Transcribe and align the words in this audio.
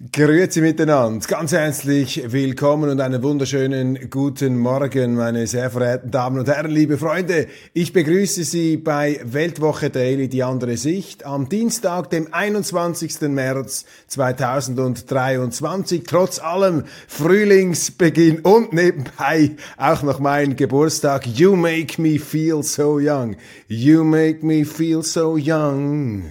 Grüezi 0.00 0.62
miteinander, 0.62 1.26
ganz 1.28 1.52
herzlich 1.52 2.22
willkommen 2.32 2.88
und 2.88 3.02
einen 3.02 3.22
wunderschönen 3.22 4.08
guten 4.08 4.56
Morgen, 4.56 5.14
meine 5.14 5.46
sehr 5.46 5.68
verehrten 5.70 6.10
Damen 6.10 6.38
und 6.38 6.48
Herren, 6.48 6.70
liebe 6.70 6.96
Freunde. 6.96 7.48
Ich 7.74 7.92
begrüße 7.92 8.44
Sie 8.44 8.78
bei 8.78 9.20
Weltwoche 9.24 9.90
Daily, 9.90 10.28
die 10.28 10.42
andere 10.42 10.78
Sicht, 10.78 11.26
am 11.26 11.50
Dienstag, 11.50 12.08
dem 12.08 12.32
21. 12.32 13.20
März 13.28 13.84
2023, 14.06 16.04
trotz 16.06 16.38
allem 16.38 16.84
Frühlingsbeginn 17.06 18.40
und 18.40 18.72
nebenbei 18.72 19.50
auch 19.76 20.02
noch 20.02 20.18
mein 20.18 20.56
Geburtstag. 20.56 21.26
You 21.26 21.56
make 21.56 22.00
me 22.00 22.18
feel 22.18 22.62
so 22.62 22.98
young. 22.98 23.36
You 23.68 24.02
make 24.04 24.46
me 24.46 24.64
feel 24.64 25.02
so 25.02 25.36
young. 25.36 26.24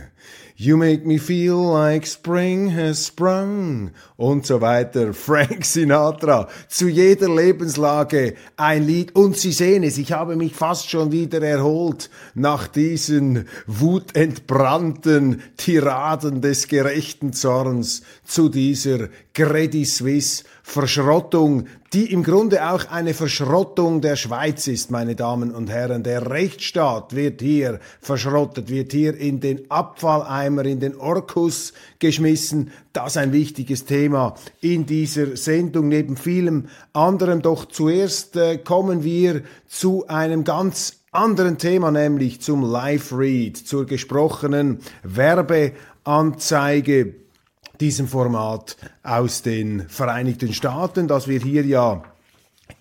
You 0.62 0.76
make 0.76 1.06
me 1.06 1.20
feel 1.20 1.72
like 1.72 2.06
spring 2.06 2.72
has 2.72 3.08
sprung 3.08 3.92
und 4.18 4.46
so 4.46 4.60
weiter. 4.60 5.14
Frank 5.14 5.64
Sinatra. 5.64 6.50
Zu 6.68 6.90
jeder 6.90 7.34
Lebenslage 7.34 8.36
ein 8.58 8.86
Lied. 8.86 9.16
Und 9.16 9.38
Sie 9.38 9.54
sehen 9.54 9.84
es, 9.84 9.98
ich 9.98 10.12
habe 10.12 10.36
mich 10.36 10.54
fast 10.54 10.90
schon 10.90 11.14
wieder 11.14 11.42
erholt 11.42 12.10
nach 12.34 12.68
diesen 12.68 13.48
wutentbrannten 13.68 15.44
Tiraden 15.56 16.42
des 16.42 16.68
gerechten 16.68 17.32
Zorns 17.32 18.02
zu 18.26 18.50
dieser 18.50 19.08
Credit 19.40 19.88
Suisse 19.88 20.44
Verschrottung, 20.64 21.68
die 21.94 22.12
im 22.12 22.24
Grunde 22.24 22.70
auch 22.70 22.92
eine 22.92 23.14
Verschrottung 23.14 24.02
der 24.02 24.18
Schweiz 24.18 24.68
ist, 24.68 24.92
meine 24.92 25.16
Damen 25.16 25.52
und 25.52 25.70
Herren. 25.70 26.04
Der 26.04 26.30
Rechtsstaat 26.30 27.16
wird 27.16 27.42
hier 27.42 27.80
verschrottet, 28.02 28.70
wird 28.70 28.92
hier 28.92 29.16
in 29.16 29.40
den 29.40 29.72
Abfalleimer, 29.72 30.66
in 30.66 30.82
den 30.82 30.98
Orkus 30.98 31.72
geschmissen. 32.00 32.72
Das 32.92 33.16
ein 33.16 33.32
wichtiges 33.32 33.86
Thema 33.86 34.36
in 34.60 34.86
dieser 34.86 35.38
Sendung, 35.38 35.88
neben 35.88 36.18
vielem 36.18 36.66
anderem. 36.92 37.42
Doch 37.42 37.64
zuerst 37.64 38.36
äh, 38.36 38.58
kommen 38.58 39.06
wir 39.06 39.44
zu 39.70 40.06
einem 40.10 40.44
ganz 40.44 40.98
anderen 41.14 41.58
Thema, 41.58 41.92
nämlich 41.92 42.42
zum 42.42 42.62
Live-Read, 42.62 43.56
zur 43.56 43.86
gesprochenen 43.86 44.80
Werbeanzeige 45.04 47.14
diesem 47.80 48.08
Format 48.08 48.78
aus 49.04 49.42
den 49.42 49.88
Vereinigten 49.88 50.54
Staaten, 50.54 51.08
dass 51.08 51.28
wir 51.28 51.40
hier 51.40 51.66
ja 51.66 52.04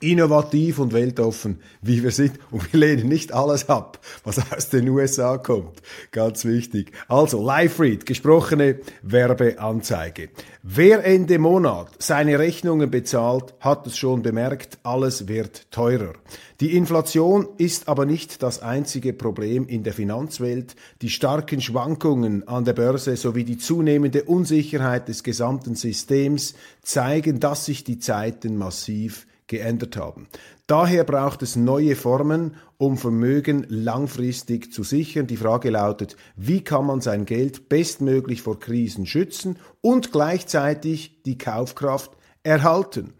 innovativ 0.00 0.78
und 0.78 0.92
weltoffen, 0.92 1.60
wie 1.82 2.02
wir 2.02 2.10
sind. 2.10 2.38
Und 2.50 2.72
wir 2.72 2.80
lehnen 2.80 3.08
nicht 3.08 3.32
alles 3.32 3.68
ab, 3.68 3.98
was 4.24 4.40
aus 4.52 4.68
den 4.68 4.88
USA 4.88 5.38
kommt. 5.38 5.82
Ganz 6.10 6.44
wichtig. 6.44 6.92
Also, 7.08 7.44
Live-Read, 7.44 8.06
gesprochene 8.06 8.80
Werbeanzeige. 9.02 10.30
Wer 10.62 11.04
Ende 11.04 11.38
Monat 11.38 11.88
seine 11.98 12.38
Rechnungen 12.38 12.90
bezahlt, 12.90 13.54
hat 13.60 13.86
es 13.86 13.96
schon 13.96 14.22
bemerkt, 14.22 14.78
alles 14.82 15.28
wird 15.28 15.70
teurer. 15.70 16.12
Die 16.60 16.76
Inflation 16.76 17.48
ist 17.56 17.86
aber 17.86 18.04
nicht 18.04 18.42
das 18.42 18.60
einzige 18.60 19.12
Problem 19.12 19.68
in 19.68 19.84
der 19.84 19.92
Finanzwelt. 19.92 20.74
Die 21.02 21.08
starken 21.08 21.60
Schwankungen 21.60 22.46
an 22.48 22.64
der 22.64 22.72
Börse 22.72 23.16
sowie 23.16 23.44
die 23.44 23.58
zunehmende 23.58 24.24
Unsicherheit 24.24 25.06
des 25.06 25.22
gesamten 25.22 25.76
Systems 25.76 26.54
zeigen, 26.82 27.38
dass 27.38 27.64
sich 27.64 27.84
die 27.84 28.00
Zeiten 28.00 28.56
massiv 28.56 29.28
geändert 29.48 29.96
haben. 29.96 30.28
Daher 30.66 31.02
braucht 31.02 31.42
es 31.42 31.56
neue 31.56 31.96
Formen, 31.96 32.54
um 32.76 32.96
Vermögen 32.96 33.66
langfristig 33.68 34.72
zu 34.72 34.84
sichern. 34.84 35.26
Die 35.26 35.36
Frage 35.36 35.70
lautet, 35.70 36.16
wie 36.36 36.62
kann 36.62 36.86
man 36.86 37.00
sein 37.00 37.24
Geld 37.24 37.68
bestmöglich 37.68 38.42
vor 38.42 38.60
Krisen 38.60 39.06
schützen 39.06 39.58
und 39.80 40.12
gleichzeitig 40.12 41.22
die 41.24 41.38
Kaufkraft 41.38 42.12
erhalten? 42.42 43.14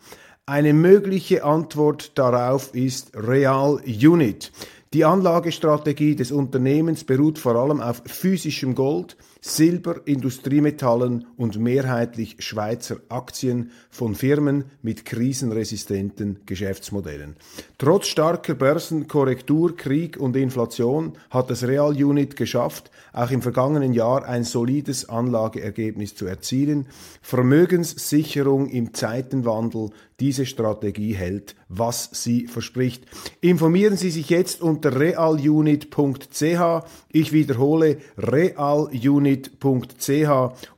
Eine 0.47 0.73
mögliche 0.73 1.45
Antwort 1.45 2.17
darauf 2.17 2.75
ist 2.75 3.11
Real 3.15 3.81
Unit. 3.85 4.53
Die 4.95 5.05
Anlagestrategie 5.05 6.17
des 6.17 6.33
Unternehmens 6.33 7.05
beruht 7.05 7.39
vor 7.39 7.57
allem 7.57 7.83
auf 7.83 8.03
physischem 8.07 8.75
Gold, 8.75 9.19
Silber, 9.41 10.01
Industriemetallen 10.05 11.27
und 11.37 11.59
mehrheitlich 11.59 12.37
Schweizer 12.41 12.97
Aktien 13.09 13.71
von 13.91 14.15
Firmen 14.15 14.65
mit 14.83 15.05
krisenresistenten 15.05 16.41
Geschäftsmodellen. 16.45 17.37
Trotz 17.79 18.09
starker 18.09 18.55
Börsenkorrektur, 18.55 19.77
Krieg 19.77 20.17
und 20.17 20.37
Inflation 20.37 21.13
hat 21.31 21.51
das 21.51 21.63
Real 21.63 21.93
Unit 21.93 22.37
geschafft, 22.37 22.91
auch 23.13 23.31
im 23.31 23.43
vergangenen 23.43 23.93
Jahr 23.93 24.25
ein 24.25 24.45
solides 24.45 25.09
Anlageergebnis 25.09 26.17
zu 26.17 26.27
erzielen. 26.27 26.87
Vermögenssicherung 27.23 28.69
im 28.69 28.93
Zeitenwandel, 28.93 29.91
diese 30.21 30.47
Strategie 30.47 31.15
hält, 31.15 31.55
was 31.69 32.11
sie 32.13 32.47
verspricht. 32.47 33.05
Informieren 33.41 33.97
Sie 33.97 34.11
sich 34.11 34.31
jetzt 34.31 34.63
unter 34.63 34.99
realunit.ch. 34.99 36.83
Ich 37.13 37.33
wiederhole 37.33 37.99
realunit 38.17 39.09
unit.ch 39.09 40.31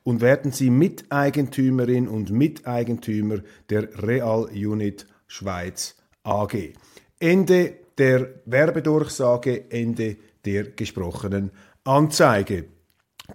und 0.03 0.21
werden 0.21 0.51
Sie 0.51 0.69
Miteigentümerin 0.69 2.07
und 2.07 2.31
Miteigentümer 2.31 3.39
der 3.69 3.89
Real 4.03 4.45
Unit 4.53 5.05
Schweiz 5.27 5.95
AG. 6.23 6.73
Ende 7.19 7.73
der 7.97 8.29
Werbedurchsage, 8.45 9.71
Ende 9.71 10.17
der 10.45 10.63
gesprochenen 10.71 11.51
Anzeige. 11.83 12.65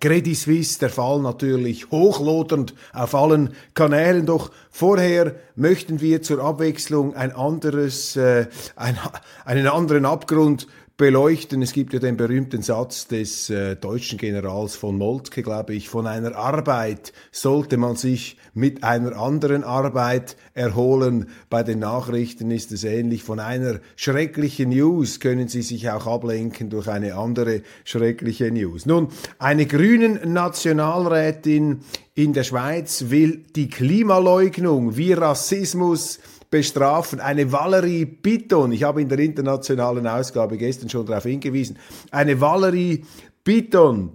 Credit 0.00 0.36
Suisse, 0.36 0.78
der 0.78 0.90
Fall 0.90 1.20
natürlich 1.20 1.90
hochlodernd 1.90 2.74
auf 2.92 3.14
allen 3.14 3.54
Kanälen, 3.74 4.26
doch 4.26 4.50
vorher 4.70 5.34
möchten 5.54 6.00
wir 6.00 6.22
zur 6.22 6.42
Abwechslung 6.42 7.14
ein 7.14 7.32
anderes, 7.32 8.16
äh, 8.16 8.46
ein, 8.76 8.98
einen 9.44 9.66
anderen 9.66 10.04
Abgrund 10.04 10.66
beleuchten. 10.96 11.60
Es 11.60 11.72
gibt 11.72 11.92
ja 11.92 11.98
den 11.98 12.16
berühmten 12.16 12.62
Satz 12.62 13.06
des 13.06 13.50
äh, 13.50 13.76
deutschen 13.76 14.18
Generals 14.18 14.76
von 14.76 14.96
Moltke, 14.96 15.42
glaube 15.42 15.74
ich, 15.74 15.90
von 15.90 16.06
einer 16.06 16.36
Arbeit 16.36 17.12
sollte 17.30 17.76
man 17.76 17.96
sich 17.96 18.38
mit 18.54 18.82
einer 18.82 19.16
anderen 19.16 19.62
Arbeit 19.62 20.36
erholen. 20.54 21.28
Bei 21.50 21.62
den 21.62 21.80
Nachrichten 21.80 22.50
ist 22.50 22.72
es 22.72 22.84
ähnlich. 22.84 23.22
Von 23.22 23.40
einer 23.40 23.80
schrecklichen 23.96 24.70
News 24.70 25.20
können 25.20 25.48
Sie 25.48 25.62
sich 25.62 25.90
auch 25.90 26.06
ablenken 26.06 26.70
durch 26.70 26.88
eine 26.88 27.14
andere 27.16 27.60
schreckliche 27.84 28.50
News. 28.50 28.86
Nun, 28.86 29.08
eine 29.38 29.66
grünen 29.66 30.32
Nationalrätin 30.32 31.80
in 32.14 32.32
der 32.32 32.44
Schweiz 32.44 33.10
will 33.10 33.44
die 33.54 33.68
Klimaleugnung 33.68 34.96
wie 34.96 35.12
Rassismus 35.12 36.20
bestrafen. 36.56 37.20
Eine 37.20 37.52
Valerie 37.52 38.06
Bitton, 38.06 38.72
ich 38.72 38.82
habe 38.82 39.02
in 39.02 39.08
der 39.10 39.18
internationalen 39.18 40.06
Ausgabe 40.06 40.56
gestern 40.56 40.88
schon 40.88 41.04
darauf 41.04 41.24
hingewiesen, 41.24 41.78
eine 42.10 42.40
Valerie 42.40 43.04
Bitton 43.44 44.12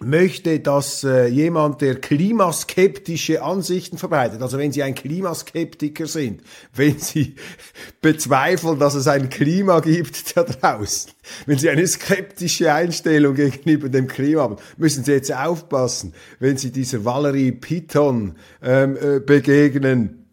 möchte, 0.00 0.58
dass 0.58 1.04
äh, 1.04 1.26
jemand, 1.26 1.80
der 1.80 1.96
klimaskeptische 1.96 3.42
Ansichten 3.42 3.96
verbreitet, 3.96 4.42
also 4.42 4.58
wenn 4.58 4.72
Sie 4.72 4.82
ein 4.82 4.94
Klimaskeptiker 4.96 6.06
sind, 6.06 6.42
wenn 6.74 6.98
Sie 6.98 7.36
bezweifeln, 8.00 8.80
dass 8.80 8.94
es 8.94 9.06
ein 9.06 9.28
Klima 9.28 9.78
gibt 9.78 10.36
da 10.36 10.42
draußen, 10.42 11.12
wenn 11.46 11.58
Sie 11.58 11.70
eine 11.70 11.86
skeptische 11.86 12.72
Einstellung 12.72 13.34
gegenüber 13.34 13.88
dem 13.88 14.08
Klima 14.08 14.42
haben, 14.42 14.56
müssen 14.78 15.04
Sie 15.04 15.12
jetzt 15.12 15.32
aufpassen, 15.32 16.12
wenn 16.40 16.56
Sie 16.56 16.72
dieser 16.72 17.04
Valerie 17.04 17.52
Piton 17.52 18.34
ähm, 18.62 18.96
äh, 18.96 19.20
begegnen, 19.20 20.27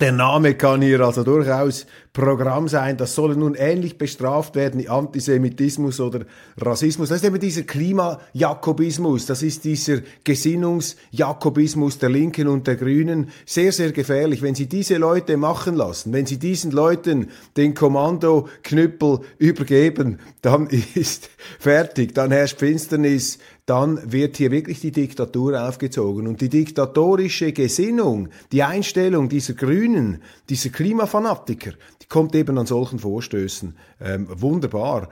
der 0.00 0.12
Name 0.12 0.54
kann 0.54 0.82
hier 0.82 1.00
also 1.00 1.24
durchaus 1.24 1.86
Programm 2.14 2.68
sein. 2.68 2.96
Das 2.96 3.16
soll 3.16 3.34
nun 3.34 3.56
ähnlich 3.56 3.98
bestraft 3.98 4.54
werden 4.54 4.80
wie 4.80 4.88
Antisemitismus 4.88 5.98
oder 5.98 6.20
Rassismus. 6.56 7.08
Das 7.08 7.18
ist 7.18 7.24
eben 7.24 7.40
dieser 7.40 7.64
Klimajakobismus. 7.64 9.26
Das 9.26 9.42
ist 9.42 9.64
dieser 9.64 9.98
Gesinnungsjakobismus 10.22 11.98
der 11.98 12.10
Linken 12.10 12.46
und 12.46 12.68
der 12.68 12.76
Grünen. 12.76 13.30
Sehr, 13.44 13.72
sehr 13.72 13.90
gefährlich. 13.90 14.42
Wenn 14.42 14.54
Sie 14.54 14.68
diese 14.68 14.96
Leute 14.96 15.36
machen 15.36 15.74
lassen, 15.74 16.12
wenn 16.12 16.24
Sie 16.24 16.38
diesen 16.38 16.70
Leuten 16.70 17.30
den 17.56 17.74
Kommandoknüppel 17.74 19.18
übergeben, 19.38 20.20
dann 20.40 20.68
ist 20.94 21.30
fertig. 21.58 22.14
Dann 22.14 22.30
herrscht 22.30 22.60
Finsternis, 22.60 23.40
dann 23.66 24.12
wird 24.12 24.36
hier 24.36 24.52
wirklich 24.52 24.78
die 24.80 24.92
Diktatur 24.92 25.68
aufgezogen. 25.68 26.28
Und 26.28 26.40
die 26.40 26.48
diktatorische 26.48 27.52
Gesinnung, 27.52 28.28
die 28.52 28.62
Einstellung 28.62 29.28
dieser 29.28 29.54
Grünen, 29.54 30.22
dieser 30.48 30.68
Klimafanatiker, 30.68 31.72
kommt 32.08 32.34
eben 32.34 32.58
an 32.58 32.66
solchen 32.66 32.98
Vorstößen 32.98 33.76
ähm, 34.00 34.26
wunderbar. 34.30 35.08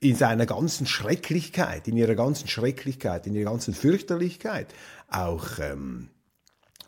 In 0.00 0.16
seiner 0.16 0.46
ganzen 0.46 0.86
Schrecklichkeit, 0.86 1.86
in 1.86 1.96
ihrer 1.96 2.14
ganzen 2.14 2.48
Schrecklichkeit, 2.48 3.26
in 3.26 3.34
ihrer 3.34 3.50
ganzen 3.50 3.74
Fürchterlichkeit, 3.74 4.68
auch 5.08 5.58
ähm, 5.60 6.08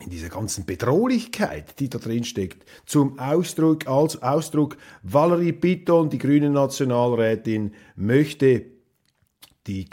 in 0.02 0.10
dieser 0.10 0.28
ganzen 0.28 0.64
Bedrohlichkeit, 0.64 1.78
die 1.78 1.88
da 1.88 1.98
drin 1.98 2.24
steckt, 2.24 2.64
zum 2.86 3.18
Ausdruck, 3.18 3.86
als 3.86 4.22
Ausdruck, 4.22 4.76
Valerie 5.02 5.52
Pitton, 5.52 6.10
die 6.10 6.18
grüne 6.18 6.50
Nationalrätin, 6.50 7.74
möchte 7.94 8.66
die 9.66 9.88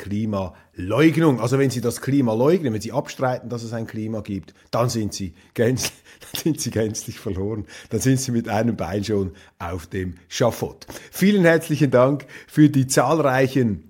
Klimaleugnung. 0.79 1.41
Also 1.41 1.59
wenn 1.59 1.69
Sie 1.69 1.81
das 1.81 1.99
Klima 1.99 2.33
leugnen, 2.33 2.73
wenn 2.73 2.81
Sie 2.81 2.93
abstreiten, 2.93 3.49
dass 3.49 3.63
es 3.63 3.73
ein 3.73 3.85
Klima 3.85 4.21
gibt, 4.21 4.53
dann 4.71 4.89
sind 4.89 5.13
Sie 5.13 5.33
gänzlich, 5.53 5.91
dann 6.31 6.41
sind 6.41 6.61
Sie 6.61 6.71
gänzlich 6.71 7.19
verloren. 7.19 7.65
Dann 7.89 7.99
sind 7.99 8.19
Sie 8.19 8.31
mit 8.31 8.47
einem 8.47 8.77
Bein 8.77 9.03
schon 9.03 9.31
auf 9.59 9.87
dem 9.87 10.15
Schafott. 10.29 10.87
Vielen 11.11 11.43
herzlichen 11.43 11.91
Dank 11.91 12.25
für 12.47 12.69
die 12.69 12.87
zahlreichen 12.87 13.88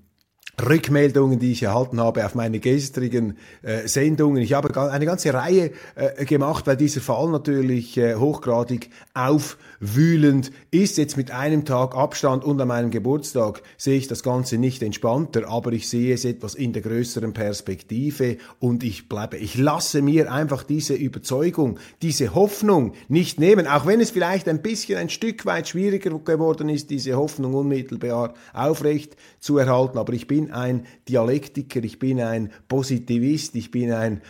Rückmeldungen, 0.67 1.39
die 1.39 1.51
ich 1.51 1.63
erhalten 1.63 1.99
habe 1.99 2.25
auf 2.25 2.35
meine 2.35 2.59
gestrigen 2.59 3.37
äh, 3.61 3.87
Sendungen. 3.87 4.41
Ich 4.41 4.53
habe 4.53 4.91
eine 4.91 5.05
ganze 5.05 5.33
Reihe 5.33 5.71
äh, 5.95 6.25
gemacht, 6.25 6.67
weil 6.67 6.77
dieser 6.77 7.01
Fall 7.01 7.29
natürlich 7.29 7.97
äh, 7.97 8.15
hochgradig 8.15 8.89
aufwühlend 9.13 10.51
ist. 10.71 10.97
Jetzt 10.97 11.17
mit 11.17 11.31
einem 11.31 11.65
Tag 11.65 11.95
Abstand 11.95 12.43
und 12.43 12.59
an 12.61 12.67
meinem 12.67 12.91
Geburtstag 12.91 13.61
sehe 13.77 13.97
ich 13.97 14.07
das 14.07 14.23
Ganze 14.23 14.57
nicht 14.57 14.83
entspannter, 14.83 15.47
aber 15.47 15.71
ich 15.71 15.89
sehe 15.89 16.13
es 16.13 16.25
etwas 16.25 16.55
in 16.55 16.73
der 16.73 16.81
größeren 16.81 17.33
Perspektive 17.33 18.37
und 18.59 18.83
ich 18.83 19.09
bleibe, 19.09 19.37
ich 19.37 19.57
lasse 19.57 20.01
mir 20.01 20.31
einfach 20.31 20.63
diese 20.63 20.93
Überzeugung, 20.93 21.79
diese 22.01 22.35
Hoffnung 22.35 22.93
nicht 23.07 23.39
nehmen, 23.39 23.67
auch 23.67 23.85
wenn 23.85 24.01
es 24.01 24.11
vielleicht 24.11 24.47
ein 24.47 24.61
bisschen 24.61 24.97
ein 24.97 25.09
Stück 25.09 25.45
weit 25.45 25.67
schwieriger 25.67 26.17
geworden 26.19 26.69
ist, 26.69 26.89
diese 26.89 27.15
Hoffnung 27.15 27.53
unmittelbar 27.53 28.33
aufrecht 28.53 29.15
zu 29.39 29.57
erhalten, 29.57 29.97
aber 29.97 30.13
ich 30.13 30.27
bin 30.27 30.48
ein 30.51 30.85
Dialektiker, 31.07 31.83
ich 31.83 31.99
bin 31.99 32.21
ein 32.21 32.51
Positivist, 32.67 33.55
ich 33.55 33.71
bin 33.71 33.91
ein 33.91 34.21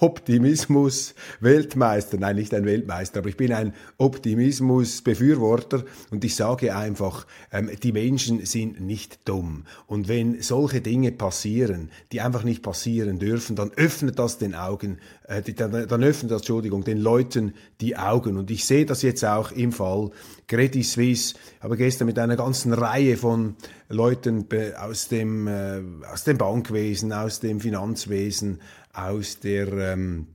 Optimismus 0.00 1.14
Weltmeister, 1.40 2.18
nein, 2.18 2.36
nicht 2.36 2.52
ein 2.52 2.64
Weltmeister, 2.64 3.20
aber 3.20 3.28
ich 3.28 3.36
bin 3.36 3.52
ein 3.52 3.72
Optimismus 3.98 5.02
Befürworter 5.02 5.84
und 6.10 6.24
ich 6.24 6.34
sage 6.34 6.76
einfach, 6.76 7.26
ähm, 7.50 7.70
die 7.82 7.92
Menschen 7.92 8.44
sind 8.44 8.80
nicht 8.80 9.26
dumm. 9.26 9.64
Und 9.86 10.08
wenn 10.08 10.42
solche 10.42 10.80
Dinge 10.80 11.12
passieren, 11.12 11.90
die 12.12 12.20
einfach 12.20 12.44
nicht 12.44 12.62
passieren 12.62 13.18
dürfen, 13.18 13.56
dann 13.56 13.70
öffnet 13.72 14.18
das 14.18 14.38
den 14.38 14.54
Augen, 14.54 14.98
äh, 15.28 15.42
dann, 15.42 16.04
öffnet 16.04 16.30
das, 16.30 16.42
Entschuldigung, 16.42 16.84
den 16.84 16.98
Leuten 16.98 17.54
die 17.80 17.96
Augen 17.96 18.36
und 18.36 18.48
ich 18.50 18.64
sehe 18.64 18.86
das 18.86 19.02
jetzt 19.02 19.24
auch 19.24 19.50
im 19.52 19.72
Fall 19.72 20.10
Credit 20.46 20.84
Suisse, 20.84 21.34
habe 21.60 21.76
gestern 21.76 22.06
mit 22.06 22.18
einer 22.18 22.36
ganzen 22.36 22.72
Reihe 22.72 23.16
von 23.16 23.56
Leuten 23.88 24.46
aus 24.78 25.08
dem, 25.08 25.48
äh, 25.48 25.80
aus 26.12 26.24
dem 26.24 26.38
Bankwesen, 26.38 27.12
aus 27.12 27.40
dem 27.40 27.60
Finanzwesen, 27.60 28.60
aus 28.92 29.40
der 29.40 29.72
ähm, 29.72 30.28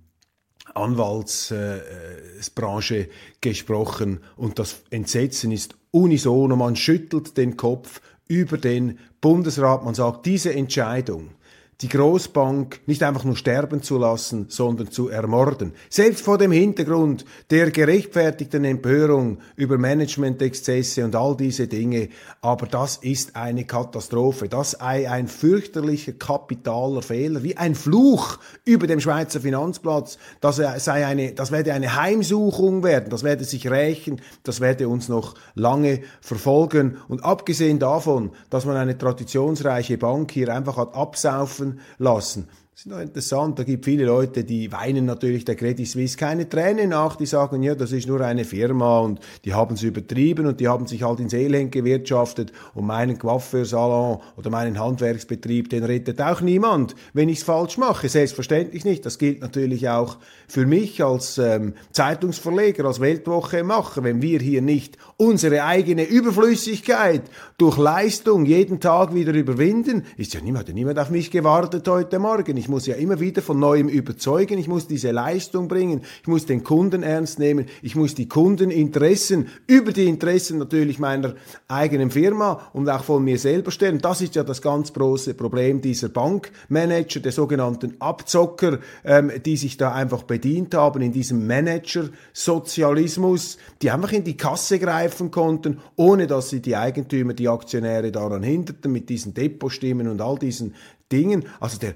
Anwaltsbranche 0.74 3.10
gesprochen 3.42 4.20
und 4.36 4.60
das 4.60 4.84
Entsetzen 4.90 5.52
ist 5.52 5.76
unisono. 5.92 6.56
Man 6.56 6.76
schüttelt 6.76 7.38
den 7.38 7.58
Kopf 7.58 8.02
über 8.28 8.58
den 8.58 8.98
Bundesrat. 9.20 9.84
Man 9.84 9.96
sagt, 9.96 10.26
diese 10.26 10.54
Entscheidung 10.54 11.32
die 11.82 11.90
Großbank 11.90 12.82
nicht 12.86 13.02
einfach 13.02 13.24
nur 13.24 13.36
sterben 13.36 13.82
zu 13.82 13.98
lassen, 13.98 14.46
sondern 14.50 14.92
zu 14.92 15.10
ermorden. 15.10 15.74
Selbst 15.90 16.24
vor 16.24 16.38
dem 16.38 16.52
Hintergrund 16.52 17.26
der 17.50 17.72
gerechtfertigten 17.72 18.64
Empörung 18.66 19.40
über 19.56 19.80
Managementexzesse 19.80 21.04
und 21.04 21.16
all 21.16 21.36
diese 21.36 21.68
Dinge. 21.68 22.10
Aber 22.42 22.68
das 22.68 22.98
ist 22.98 23.36
eine 23.36 23.66
Katastrophe. 23.66 24.48
Das 24.48 24.72
sei 24.72 25.10
ein 25.10 25.28
fürchterlicher 25.28 26.14
kapitaler 26.14 27.02
Fehler, 27.02 27.42
wie 27.42 27.58
ein 27.58 27.74
Fluch 27.74 28.38
über 28.64 28.86
dem 28.86 29.00
Schweizer 29.00 29.42
Finanzplatz. 29.42 30.20
Das 30.40 30.58
sei 30.58 31.06
eine, 31.06 31.32
das 31.34 31.52
werde 31.52 31.74
eine 31.74 31.96
Heimsuchung 31.96 32.84
werden. 32.84 33.10
Das 33.10 33.24
werde 33.24 33.44
sich 33.44 33.72
rächen. 33.72 34.22
Das 34.44 34.62
werde 34.62 34.88
uns 34.88 35.10
noch 35.10 35.34
lange 35.56 36.02
verfolgen. 36.22 36.98
Und 37.08 37.26
abgesehen 37.26 37.80
davon, 37.80 38.32
dass 38.52 38.66
man 38.66 38.78
eine 38.78 38.98
traditionsreiche 38.98 39.98
Bank 39.98 40.32
hier 40.32 40.54
einfach 40.54 40.78
hat 40.78 40.94
absaufen 40.94 41.71
lassen. 41.98 42.48
Das 42.82 42.88
ist 42.88 42.94
noch 42.94 43.04
interessant, 43.04 43.60
da 43.60 43.64
gibt 43.64 43.86
viele 43.86 44.06
Leute, 44.06 44.44
die 44.44 44.72
weinen 44.72 45.06
natürlich 45.06 45.46
der 45.46 45.54
Credit 45.54 45.88
Suisse 45.88 46.18
keine 46.18 46.50
Tränen 46.50 46.90
nach, 46.90 47.16
die 47.16 47.28
sagen, 47.28 47.62
ja, 47.62 47.76
das 47.76 47.92
ist 47.92 48.08
nur 48.08 48.22
eine 48.22 48.44
Firma 48.44 49.02
und 49.02 49.20
die 49.46 49.54
haben 49.54 49.76
es 49.76 49.84
übertrieben 49.84 50.48
und 50.48 50.60
die 50.60 50.68
haben 50.68 50.88
sich 50.88 51.04
halt 51.04 51.20
ins 51.20 51.34
Elend 51.34 51.72
gewirtschaftet 51.72 52.52
und 52.74 52.88
meinen 52.88 53.20
Coiffeursalon 53.20 54.18
oder 54.36 54.50
meinen 54.50 54.80
Handwerksbetrieb, 54.80 55.70
den 55.70 55.84
rettet 55.84 56.20
auch 56.24 56.42
niemand, 56.42 56.96
wenn 57.14 57.30
ich 57.30 57.38
es 57.38 57.44
falsch 57.44 57.78
mache. 57.78 58.10
Selbstverständlich 58.10 58.84
nicht. 58.84 59.06
Das 59.06 59.20
gilt 59.20 59.42
natürlich 59.42 59.88
auch 59.88 60.18
für 60.48 60.66
mich 60.66 61.04
als 61.04 61.38
ähm, 61.38 61.76
Zeitungsverleger, 61.92 62.86
als 62.86 63.00
Weltwoche-Macher, 63.00 64.04
wenn 64.04 64.24
wir 64.24 64.40
hier 64.40 64.64
nicht 64.64 64.98
unsere 65.18 65.66
eigene 65.66 66.06
Überflüssigkeit 66.06 67.22
durch 67.60 67.78
Leistung 67.78 68.48
jeden 68.48 68.80
Tag 68.80 69.14
wieder 69.14 69.36
überwinden, 69.36 70.04
ist 70.18 70.34
ja 70.34 70.42
niemand, 70.42 70.68
hat 70.68 70.74
niemand 70.74 70.98
auf 70.98 71.12
mich 71.12 71.30
gewartet 71.30 71.88
heute 71.88 72.18
Morgen. 72.18 72.58
Ich 72.58 72.71
muss 72.72 72.88
ja 72.88 72.96
immer 72.96 73.20
wieder 73.20 73.44
von 73.44 73.60
neuem 73.60 73.88
überzeugen, 73.88 74.58
ich 74.58 74.68
muss 74.68 74.88
diese 74.88 75.12
Leistung 75.12 75.68
bringen, 75.68 76.02
ich 76.22 76.28
muss 76.28 76.48
den 76.48 76.64
Kunden 76.64 77.04
ernst 77.04 77.38
nehmen, 77.38 77.68
ich 77.84 77.96
muss 77.96 78.16
die 78.16 78.28
Kundeninteressen 78.28 79.50
über 79.68 79.92
die 79.92 80.08
Interessen 80.08 80.58
natürlich 80.58 80.98
meiner 80.98 81.36
eigenen 81.68 82.10
Firma 82.10 82.68
und 82.74 82.90
auch 82.90 83.04
von 83.04 83.24
mir 83.24 83.38
selber 83.38 83.70
stellen. 83.70 84.00
Das 84.00 84.22
ist 84.22 84.34
ja 84.34 84.44
das 84.44 84.64
ganz 84.64 84.92
große 84.94 85.36
Problem 85.36 85.82
dieser 85.82 86.10
Bankmanager, 86.10 87.20
der 87.20 87.32
sogenannten 87.32 87.94
Abzocker, 88.00 88.80
ähm, 89.04 89.32
die 89.46 89.58
sich 89.58 89.78
da 89.78 89.94
einfach 89.94 90.24
bedient 90.24 90.74
haben 90.74 91.02
in 91.02 91.12
diesem 91.12 91.46
Manager-Sozialismus, 91.46 93.58
die 93.82 93.92
einfach 93.92 94.14
in 94.14 94.24
die 94.24 94.38
Kasse 94.38 94.80
greifen 94.80 95.30
konnten, 95.30 95.82
ohne 95.98 96.26
dass 96.26 96.50
sie 96.50 96.62
die 96.62 96.78
Eigentümer, 96.78 97.34
die 97.34 97.50
Aktionäre 97.50 98.12
daran 98.12 98.44
hinderten, 98.44 98.92
mit 98.92 99.10
diesen 99.10 99.34
Depotstimmen 99.34 100.08
und 100.08 100.22
all 100.22 100.40
diesen 100.40 100.74
Dingen. 101.12 101.46
Also 101.60 101.78
der 101.78 101.94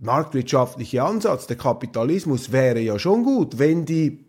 marktwirtschaftliche 0.00 1.02
Ansatz, 1.02 1.46
der 1.46 1.56
Kapitalismus 1.56 2.52
wäre 2.52 2.80
ja 2.80 2.98
schon 2.98 3.24
gut, 3.24 3.58
wenn 3.58 3.84
die 3.84 4.24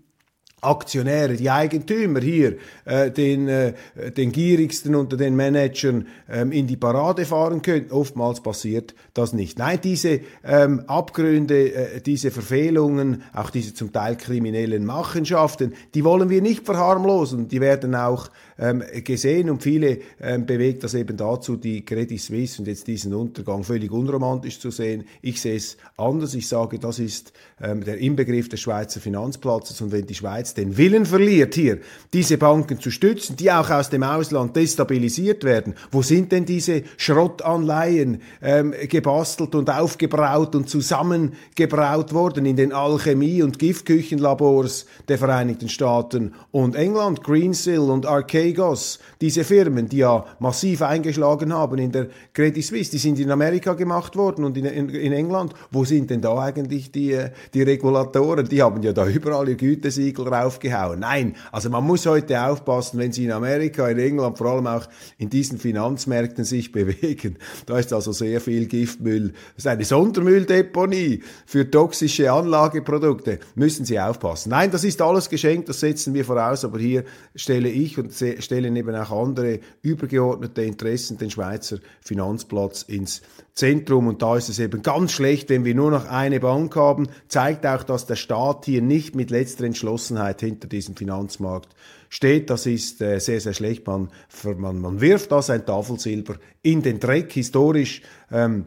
Aktionäre, 0.65 1.35
die 1.35 1.49
Eigentümer 1.49 2.19
hier 2.19 2.57
äh, 2.85 3.11
den, 3.11 3.47
äh, 3.47 3.73
den 4.15 4.31
gierigsten 4.31 4.95
unter 4.95 5.17
den 5.17 5.35
Managern 5.35 6.07
ähm, 6.29 6.51
in 6.51 6.67
die 6.67 6.77
Parade 6.77 7.25
fahren 7.25 7.61
können. 7.61 7.91
Oftmals 7.91 8.41
passiert 8.41 8.95
das 9.13 9.33
nicht. 9.33 9.59
Nein, 9.59 9.79
diese 9.83 10.21
ähm, 10.43 10.81
Abgründe, 10.87 11.73
äh, 11.73 12.01
diese 12.01 12.31
Verfehlungen, 12.31 13.23
auch 13.33 13.49
diese 13.49 13.73
zum 13.73 13.91
Teil 13.93 14.15
kriminellen 14.15 14.85
Machenschaften, 14.85 15.73
die 15.93 16.03
wollen 16.03 16.29
wir 16.29 16.41
nicht 16.41 16.65
verharmlosen. 16.65 17.47
Die 17.47 17.61
werden 17.61 17.93
auch 17.95 18.29
ähm, 18.57 18.83
gesehen 19.03 19.49
und 19.49 19.61
viele 19.61 19.99
ähm, 20.21 20.45
bewegt 20.45 20.83
das 20.83 20.93
eben 20.93 21.17
dazu, 21.17 21.57
die 21.57 21.83
Credit 21.83 22.19
Suisse 22.19 22.61
und 22.61 22.67
jetzt 22.67 22.87
diesen 22.87 23.13
Untergang 23.13 23.63
völlig 23.63 23.91
unromantisch 23.91 24.59
zu 24.59 24.71
sehen. 24.71 25.03
Ich 25.21 25.41
sehe 25.41 25.57
es 25.57 25.77
anders. 25.97 26.33
Ich 26.35 26.47
sage, 26.47 26.79
das 26.79 26.99
ist 26.99 27.33
ähm, 27.61 27.83
der 27.83 27.97
Inbegriff 27.97 28.49
des 28.49 28.61
Schweizer 28.61 28.99
Finanzplatzes 28.99 29.81
und 29.81 29.91
wenn 29.91 30.05
die 30.05 30.15
Schweiz 30.15 30.53
den 30.53 30.77
Willen 30.77 31.05
verliert, 31.05 31.55
hier 31.55 31.79
diese 32.13 32.37
Banken 32.37 32.79
zu 32.79 32.91
stützen, 32.91 33.35
die 33.35 33.51
auch 33.51 33.69
aus 33.69 33.89
dem 33.89 34.03
Ausland 34.03 34.55
destabilisiert 34.55 35.43
werden, 35.43 35.75
wo 35.91 36.01
sind 36.01 36.31
denn 36.31 36.45
diese 36.45 36.83
Schrottanleihen 36.97 38.21
ähm, 38.41 38.73
gebastelt 38.89 39.55
und 39.55 39.69
aufgebraut 39.69 40.55
und 40.55 40.69
zusammengebraut 40.69 42.13
worden 42.13 42.45
in 42.45 42.55
den 42.55 42.71
Alchemie- 42.71 43.43
und 43.43 43.59
Giftküchenlabors 43.59 44.85
der 45.07 45.17
Vereinigten 45.17 45.69
Staaten 45.69 46.33
und 46.51 46.75
England, 46.75 47.23
Greensill 47.23 47.79
und 47.79 48.05
Archegos, 48.45 48.99
diese 49.21 49.43
Firmen, 49.43 49.89
die 49.89 49.97
ja 49.97 50.23
massiv 50.39 50.81
eingeschlagen 50.83 51.53
haben 51.53 51.79
in 51.79 51.91
der 51.91 52.07
Credit 52.33 52.63
Suisse, 52.63 52.91
die 52.91 52.97
sind 52.97 53.19
in 53.19 53.31
Amerika 53.31 53.73
gemacht 53.73 54.15
worden 54.15 54.45
und 54.45 54.55
in, 54.57 54.65
in, 54.65 54.89
in 54.89 55.13
England. 55.13 55.53
Wo 55.71 55.83
sind 55.83 56.11
denn 56.11 56.21
da 56.21 56.37
eigentlich 56.37 56.91
die, 56.91 57.17
die 57.53 57.61
Regulatoren? 57.63 58.47
Die 58.47 58.61
haben 58.61 58.83
ja 58.83 58.93
da 58.93 59.07
überall 59.07 59.49
ihr 59.49 59.55
Gütesiegel 59.55 60.25
draufgehauen. 60.25 60.99
Nein, 60.99 61.35
also 61.51 61.69
man 61.69 61.83
muss 61.83 62.05
heute 62.05 62.39
aufpassen, 62.41 62.99
wenn 62.99 63.11
Sie 63.11 63.25
in 63.25 63.31
Amerika, 63.31 63.87
in 63.89 63.97
England, 63.97 64.37
vor 64.37 64.47
allem 64.47 64.67
auch 64.67 64.87
in 65.17 65.29
diesen 65.29 65.57
Finanzmärkten 65.57 66.45
sich 66.45 66.71
bewegen. 66.71 67.37
Da 67.65 67.79
ist 67.79 67.93
also 67.93 68.11
sehr 68.11 68.41
viel 68.41 68.67
Giftmüll. 68.67 69.33
Das 69.55 69.65
ist 69.65 69.67
eine 69.67 69.85
Sondermülldeponie 69.85 71.23
für 71.45 71.69
toxische 71.69 72.31
Anlageprodukte. 72.31 73.39
Müssen 73.55 73.85
Sie 73.85 73.99
aufpassen. 73.99 74.49
Nein, 74.49 74.69
das 74.69 74.83
ist 74.83 75.01
alles 75.01 75.29
geschenkt, 75.29 75.69
das 75.69 75.79
setzen 75.79 76.13
wir 76.13 76.25
voraus, 76.25 76.63
aber 76.63 76.77
hier 76.79 77.05
stelle 77.35 77.69
ich 77.69 77.97
und 77.97 78.13
stellen 78.41 78.75
eben 78.75 78.95
auch 78.95 79.11
andere 79.11 79.59
übergeordnete 79.81 80.63
Interessen 80.63 81.17
den 81.17 81.29
Schweizer 81.29 81.77
Finanzplatz 82.01 82.83
ins 82.83 83.21
Zentrum 83.53 84.07
und 84.07 84.21
da 84.21 84.35
ist 84.35 84.49
es 84.49 84.59
eben 84.59 84.81
ganz 84.81 85.13
schlecht, 85.13 85.49
wenn 85.49 85.63
wir 85.63 85.75
nur 85.75 85.91
noch 85.91 86.07
eine 86.07 86.39
Bank 86.39 86.75
haben, 86.75 87.07
zeigt 87.27 87.65
auch, 87.65 87.83
dass 87.83 88.05
der 88.05 88.15
Staat 88.15 88.65
hier 88.65 88.81
nicht 88.81 89.15
mit 89.15 89.31
letzter 89.31 89.63
Entschlossenheit 89.63 90.41
hinter 90.41 90.67
diesem 90.67 90.95
Finanzmarkt 90.95 91.73
steht. 92.09 92.49
Das 92.49 92.65
ist 92.65 93.01
äh, 93.01 93.19
sehr, 93.19 93.39
sehr 93.39 93.53
schlecht. 93.53 93.87
Man, 93.87 94.09
man, 94.57 94.79
man 94.79 95.01
wirft 95.01 95.31
da 95.31 95.41
sein 95.41 95.65
Tafelsilber 95.65 96.35
in 96.61 96.81
den 96.81 96.99
Dreck. 96.99 97.31
Historisch 97.31 98.01
ähm, 98.31 98.65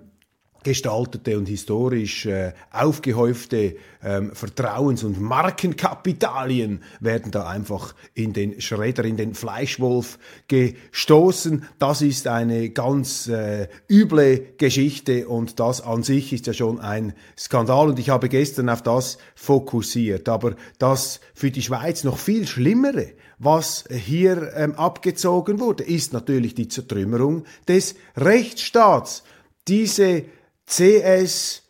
gestaltete 0.68 1.38
und 1.38 1.48
historisch 1.48 2.26
äh, 2.26 2.52
aufgehäufte 2.70 3.76
ähm, 4.04 4.32
Vertrauens- 4.34 5.02
und 5.02 5.18
Markenkapitalien 5.18 6.82
werden 7.00 7.32
da 7.32 7.48
einfach 7.48 7.94
in 8.12 8.34
den 8.34 8.60
Schredder, 8.60 9.06
in 9.06 9.16
den 9.16 9.32
Fleischwolf 9.32 10.18
gestoßen. 10.46 11.64
Das 11.78 12.02
ist 12.02 12.26
eine 12.26 12.68
ganz 12.68 13.28
äh, 13.28 13.68
üble 13.90 14.52
Geschichte 14.58 15.26
und 15.26 15.58
das 15.58 15.80
an 15.80 16.02
sich 16.02 16.34
ist 16.34 16.46
ja 16.46 16.52
schon 16.52 16.80
ein 16.80 17.14
Skandal 17.38 17.88
und 17.88 17.98
ich 17.98 18.10
habe 18.10 18.28
gestern 18.28 18.68
auf 18.68 18.82
das 18.82 19.16
fokussiert. 19.34 20.28
Aber 20.28 20.54
das 20.78 21.20
für 21.32 21.50
die 21.50 21.62
Schweiz 21.62 22.04
noch 22.04 22.18
viel 22.18 22.46
Schlimmere, 22.46 23.12
was 23.38 23.84
hier 23.90 24.52
ähm, 24.54 24.74
abgezogen 24.74 25.60
wurde, 25.60 25.84
ist 25.84 26.12
natürlich 26.12 26.54
die 26.54 26.68
Zertrümmerung 26.68 27.44
des 27.66 27.94
Rechtsstaats. 28.16 29.22
Diese 29.66 30.24
CS 30.68 31.62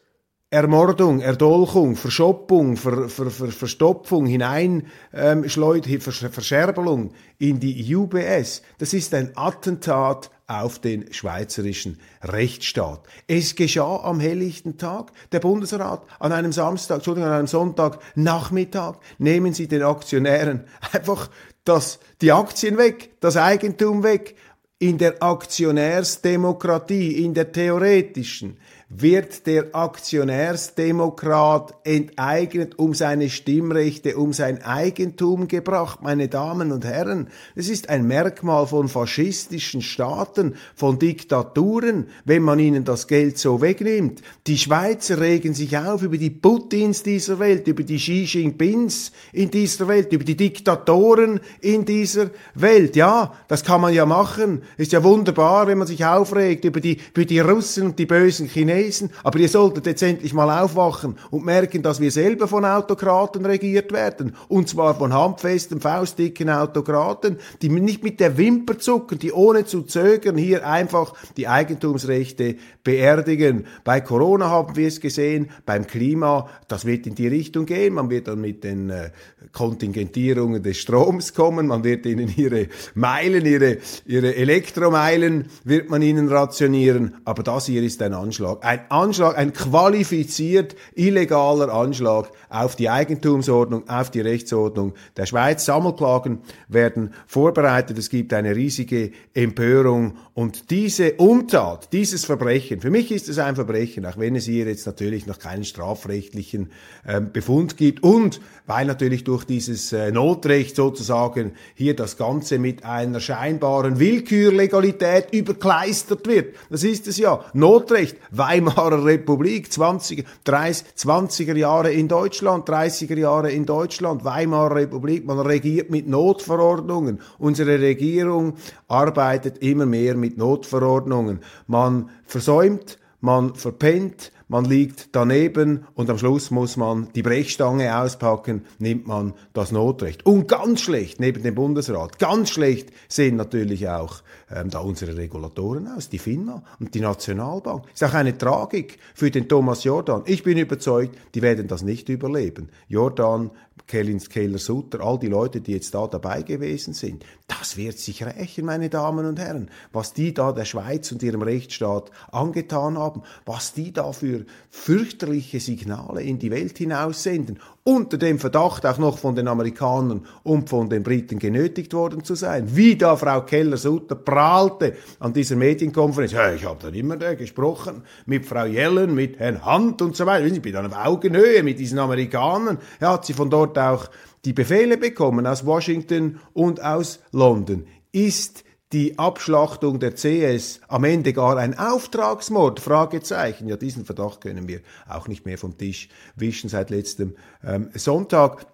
Ermordung, 0.50 1.20
Erdolchung, 1.20 1.94
Verschoppung, 1.94 2.78
Ver, 2.78 3.10
Ver, 3.10 3.30
Ver, 3.30 3.48
Verstopfung, 3.48 4.24
Hineinschleud, 4.24 5.86
ähm, 5.86 6.00
Verscherbelung 6.00 7.12
in 7.38 7.60
die 7.60 7.94
UBS, 7.94 8.62
das 8.78 8.94
ist 8.94 9.12
ein 9.12 9.32
Attentat 9.36 10.30
auf 10.46 10.78
den 10.78 11.12
schweizerischen 11.12 12.00
Rechtsstaat. 12.22 13.02
Es 13.26 13.54
geschah 13.54 14.00
am 14.04 14.20
helllichten 14.20 14.78
Tag. 14.78 15.12
Der 15.32 15.40
Bundesrat 15.40 16.06
an 16.18 16.32
einem 16.32 16.52
Samstag, 16.52 16.96
Entschuldigung, 16.96 17.28
an 17.28 17.36
einem 17.36 17.46
Sonntag 17.46 17.98
Nachmittag 18.14 19.00
nehmen 19.18 19.52
Sie 19.52 19.68
den 19.68 19.82
Aktionären 19.82 20.64
einfach 20.92 21.28
das, 21.64 21.98
die 22.22 22.32
Aktien 22.32 22.78
weg, 22.78 23.10
das 23.20 23.36
Eigentum 23.36 24.02
weg. 24.02 24.34
In 24.80 24.96
der 24.96 25.22
Aktionärsdemokratie, 25.22 27.24
in 27.24 27.34
der 27.34 27.50
theoretischen, 27.50 28.58
wird 28.90 29.46
der 29.46 29.74
Aktionärsdemokrat 29.74 31.74
enteignet, 31.84 32.78
um 32.78 32.94
seine 32.94 33.28
Stimmrechte, 33.28 34.16
um 34.16 34.32
sein 34.32 34.62
Eigentum 34.62 35.46
gebracht. 35.46 35.98
Meine 36.02 36.28
Damen 36.28 36.72
und 36.72 36.86
Herren, 36.86 37.28
es 37.54 37.68
ist 37.68 37.90
ein 37.90 38.06
Merkmal 38.06 38.66
von 38.66 38.88
faschistischen 38.88 39.82
Staaten, 39.82 40.54
von 40.74 40.98
Diktaturen, 40.98 42.06
wenn 42.24 42.42
man 42.42 42.58
ihnen 42.58 42.84
das 42.84 43.08
Geld 43.08 43.36
so 43.36 43.60
wegnimmt. 43.60 44.22
Die 44.46 44.56
Schweizer 44.56 45.20
regen 45.20 45.52
sich 45.52 45.76
auf 45.76 46.02
über 46.02 46.16
die 46.16 46.30
Putins 46.30 47.02
dieser 47.02 47.38
Welt, 47.38 47.68
über 47.68 47.82
die 47.82 47.98
Xi 47.98 48.24
Jinpings 48.24 49.12
in 49.34 49.50
dieser 49.50 49.86
Welt, 49.88 50.14
über 50.14 50.24
die 50.24 50.36
Diktatoren 50.36 51.40
in 51.60 51.84
dieser 51.84 52.30
Welt. 52.54 52.96
Ja, 52.96 53.34
das 53.48 53.64
kann 53.64 53.82
man 53.82 53.92
ja 53.92 54.06
machen. 54.06 54.62
Ist 54.78 54.92
ja 54.92 55.04
wunderbar, 55.04 55.66
wenn 55.66 55.76
man 55.76 55.86
sich 55.86 56.06
aufregt 56.06 56.64
über 56.64 56.80
die, 56.80 56.96
über 57.12 57.26
die 57.26 57.40
Russen 57.40 57.88
und 57.88 57.98
die 57.98 58.06
bösen 58.06 58.48
Chinesen 58.48 58.77
lesen, 58.78 59.10
aber 59.22 59.38
ihr 59.38 59.48
solltet 59.48 59.86
jetzt 59.86 60.02
endlich 60.02 60.32
mal 60.34 60.62
aufwachen 60.62 61.16
und 61.30 61.44
merken, 61.44 61.82
dass 61.82 62.00
wir 62.00 62.10
selber 62.10 62.48
von 62.48 62.64
Autokraten 62.64 63.44
regiert 63.44 63.92
werden. 63.92 64.34
Und 64.48 64.68
zwar 64.68 64.94
von 64.94 65.12
handfesten, 65.12 65.80
faustdicken 65.80 66.50
Autokraten, 66.50 67.38
die 67.62 67.68
nicht 67.68 68.02
mit 68.02 68.20
der 68.20 68.36
Wimper 68.38 68.78
zucken, 68.78 69.18
die 69.18 69.32
ohne 69.32 69.64
zu 69.64 69.82
zögern 69.82 70.36
hier 70.36 70.66
einfach 70.66 71.14
die 71.36 71.48
Eigentumsrechte 71.48 72.56
beerdigen. 72.84 73.66
Bei 73.84 74.00
Corona 74.00 74.48
haben 74.50 74.76
wir 74.76 74.88
es 74.88 75.00
gesehen, 75.00 75.50
beim 75.66 75.86
Klima, 75.86 76.48
das 76.68 76.84
wird 76.84 77.06
in 77.06 77.14
die 77.14 77.28
Richtung 77.28 77.66
gehen. 77.66 77.94
Man 77.94 78.10
wird 78.10 78.28
dann 78.28 78.40
mit 78.40 78.64
den 78.64 78.90
äh, 78.90 79.10
Kontingentierungen 79.52 80.62
des 80.62 80.78
Stroms 80.78 81.34
kommen, 81.34 81.66
man 81.66 81.84
wird 81.84 82.06
ihnen 82.06 82.32
ihre 82.36 82.68
Meilen, 82.94 83.44
ihre, 83.44 83.78
ihre 84.06 84.34
Elektromeilen 84.34 85.46
wird 85.64 85.90
man 85.90 86.02
ihnen 86.02 86.28
rationieren. 86.28 87.16
Aber 87.24 87.42
das 87.42 87.66
hier 87.66 87.82
ist 87.82 88.02
ein 88.02 88.14
Anschlag 88.14 88.64
ein 88.68 88.80
Anschlag, 88.90 89.38
ein 89.38 89.54
qualifiziert 89.54 90.76
illegaler 90.94 91.72
Anschlag 91.72 92.30
auf 92.50 92.76
die 92.76 92.90
Eigentumsordnung, 92.90 93.88
auf 93.88 94.10
die 94.10 94.20
Rechtsordnung 94.20 94.92
der 95.16 95.24
Schweiz. 95.24 95.64
Sammelklagen 95.64 96.42
werden 96.68 97.14
vorbereitet. 97.26 97.96
Es 97.96 98.10
gibt 98.10 98.34
eine 98.34 98.54
riesige 98.54 99.12
Empörung 99.32 100.18
und 100.34 100.70
diese 100.70 101.14
Umtat, 101.14 101.94
dieses 101.94 102.26
Verbrechen, 102.26 102.82
für 102.82 102.90
mich 102.90 103.10
ist 103.10 103.30
es 103.30 103.38
ein 103.38 103.54
Verbrechen, 103.54 104.04
auch 104.04 104.18
wenn 104.18 104.36
es 104.36 104.44
hier 104.44 104.66
jetzt 104.66 104.86
natürlich 104.86 105.26
noch 105.26 105.38
keinen 105.38 105.64
strafrechtlichen 105.64 106.70
äh, 107.06 107.22
Befund 107.22 107.78
gibt 107.78 108.02
und 108.02 108.40
weil 108.66 108.84
natürlich 108.84 109.24
durch 109.24 109.44
dieses 109.44 109.94
äh, 109.94 110.12
Notrecht 110.12 110.76
sozusagen 110.76 111.52
hier 111.74 111.96
das 111.96 112.18
Ganze 112.18 112.58
mit 112.58 112.84
einer 112.84 113.18
scheinbaren 113.18 113.98
Willkürlegalität 113.98 115.32
überkleistert 115.32 116.28
wird. 116.28 116.54
Das 116.68 116.84
ist 116.84 117.08
es 117.08 117.16
ja. 117.16 117.44
Notrecht, 117.54 118.18
Weimarer 118.58 119.04
Republik, 119.04 119.72
20, 119.72 120.24
30, 120.42 120.86
20er 120.96 121.56
Jahre 121.56 121.92
in 121.92 122.08
Deutschland, 122.08 122.68
30er 122.68 123.16
Jahre 123.16 123.52
in 123.52 123.66
Deutschland, 123.66 124.24
Weimarer 124.24 124.74
Republik, 124.74 125.24
man 125.24 125.38
regiert 125.38 125.90
mit 125.90 126.08
Notverordnungen. 126.08 127.20
Unsere 127.38 127.80
Regierung 127.80 128.54
arbeitet 128.88 129.58
immer 129.58 129.86
mehr 129.86 130.16
mit 130.16 130.38
Notverordnungen. 130.38 131.40
Man 131.68 132.10
versäumt, 132.24 132.98
man 133.20 133.54
verpennt, 133.54 134.32
man 134.48 134.64
liegt 134.64 135.14
daneben 135.14 135.84
und 135.94 136.10
am 136.10 136.18
Schluss 136.18 136.50
muss 136.50 136.76
man 136.76 137.08
die 137.14 137.22
Brechstange 137.22 137.96
auspacken, 137.96 138.64
nimmt 138.78 139.06
man 139.06 139.34
das 139.52 139.70
Notrecht. 139.70 140.26
Und 140.26 140.48
ganz 140.48 140.80
schlecht, 140.80 141.20
neben 141.20 141.42
dem 141.42 141.54
Bundesrat, 141.54 142.18
ganz 142.18 142.50
schlecht 142.50 142.90
sehen 143.08 143.36
natürlich 143.36 143.88
auch 143.88 144.22
ähm, 144.50 144.70
da 144.70 144.80
unsere 144.80 145.16
Regulatoren 145.16 145.88
aus, 145.88 146.08
die 146.08 146.18
FINMA 146.18 146.62
und 146.80 146.94
die 146.94 147.00
Nationalbank. 147.00 147.84
Ist 147.92 148.04
auch 148.04 148.14
eine 148.14 148.36
Tragik 148.36 148.98
für 149.14 149.30
den 149.30 149.48
Thomas 149.48 149.84
Jordan. 149.84 150.22
Ich 150.26 150.42
bin 150.42 150.58
überzeugt, 150.58 151.16
die 151.34 151.42
werden 151.42 151.68
das 151.68 151.82
nicht 151.82 152.08
überleben. 152.08 152.68
Jordan, 152.88 153.50
Kellins, 153.86 154.28
Keller, 154.28 154.58
Sutter, 154.58 155.00
all 155.00 155.18
die 155.18 155.28
Leute, 155.28 155.60
die 155.60 155.72
jetzt 155.72 155.94
da 155.94 156.06
dabei 156.06 156.42
gewesen 156.42 156.92
sind, 156.92 157.24
das 157.46 157.76
wird 157.76 157.98
sich 157.98 158.24
rächen, 158.24 158.66
meine 158.66 158.90
Damen 158.90 159.24
und 159.24 159.38
Herren, 159.38 159.70
was 159.92 160.12
die 160.12 160.34
da 160.34 160.52
der 160.52 160.66
Schweiz 160.66 161.10
und 161.12 161.22
ihrem 161.22 161.42
Rechtsstaat 161.42 162.10
angetan 162.30 162.98
haben, 162.98 163.22
was 163.46 163.72
die 163.72 163.92
da 163.92 164.12
für 164.12 164.44
fürchterliche 164.70 165.60
Signale 165.60 166.22
in 166.22 166.38
die 166.38 166.50
Welt 166.50 166.76
hinaus 166.78 167.22
senden 167.22 167.58
unter 167.88 168.18
dem 168.18 168.38
Verdacht 168.38 168.84
auch 168.84 168.98
noch 168.98 169.16
von 169.16 169.34
den 169.34 169.48
Amerikanern 169.48 170.26
und 170.42 170.68
von 170.68 170.90
den 170.90 171.02
Briten 171.02 171.38
genötigt 171.38 171.94
worden 171.94 172.22
zu 172.22 172.34
sein. 172.34 172.76
Wie 172.76 172.96
da 172.96 173.16
Frau 173.16 173.40
Keller-Sutter 173.40 174.14
prahlte 174.14 174.94
an 175.20 175.32
dieser 175.32 175.56
Medienkonferenz. 175.56 176.32
Ja, 176.32 176.52
ich 176.52 176.66
habe 176.66 176.78
dann 176.82 176.92
immer 176.92 177.16
da 177.16 177.32
gesprochen 177.32 178.02
mit 178.26 178.44
Frau 178.44 178.66
Yellen, 178.66 179.14
mit 179.14 179.38
Herrn 179.38 179.64
Hunt 179.64 180.02
und 180.02 180.14
so 180.14 180.26
weiter. 180.26 180.44
Ich 180.44 180.60
bin 180.60 180.74
dann 180.74 180.84
auf 180.84 181.06
Augenhöhe 181.06 181.62
mit 181.62 181.78
diesen 181.78 181.98
Amerikanern. 181.98 182.76
Ja, 183.00 183.14
hat 183.14 183.24
sie 183.24 183.32
von 183.32 183.48
dort 183.48 183.78
auch 183.78 184.10
die 184.44 184.52
Befehle 184.52 184.98
bekommen 184.98 185.46
aus 185.46 185.64
Washington 185.64 186.40
und 186.52 186.84
aus 186.84 187.20
London. 187.32 187.86
Ist 188.12 188.64
die 188.92 189.18
Abschlachtung 189.18 190.00
der 190.00 190.14
CS 190.14 190.80
am 190.88 191.04
Ende 191.04 191.32
gar 191.32 191.56
ein 191.56 191.78
Auftragsmord? 191.78 192.80
Fragezeichen. 192.80 193.68
Ja, 193.68 193.76
diesen 193.76 194.04
Verdacht 194.04 194.40
können 194.40 194.66
wir 194.66 194.80
auch 195.08 195.28
nicht 195.28 195.44
mehr 195.44 195.58
vom 195.58 195.76
Tisch 195.76 196.08
wischen 196.36 196.70
seit 196.70 196.90
letztem 196.90 197.36
ähm, 197.62 197.90
Sonntag. 197.94 198.66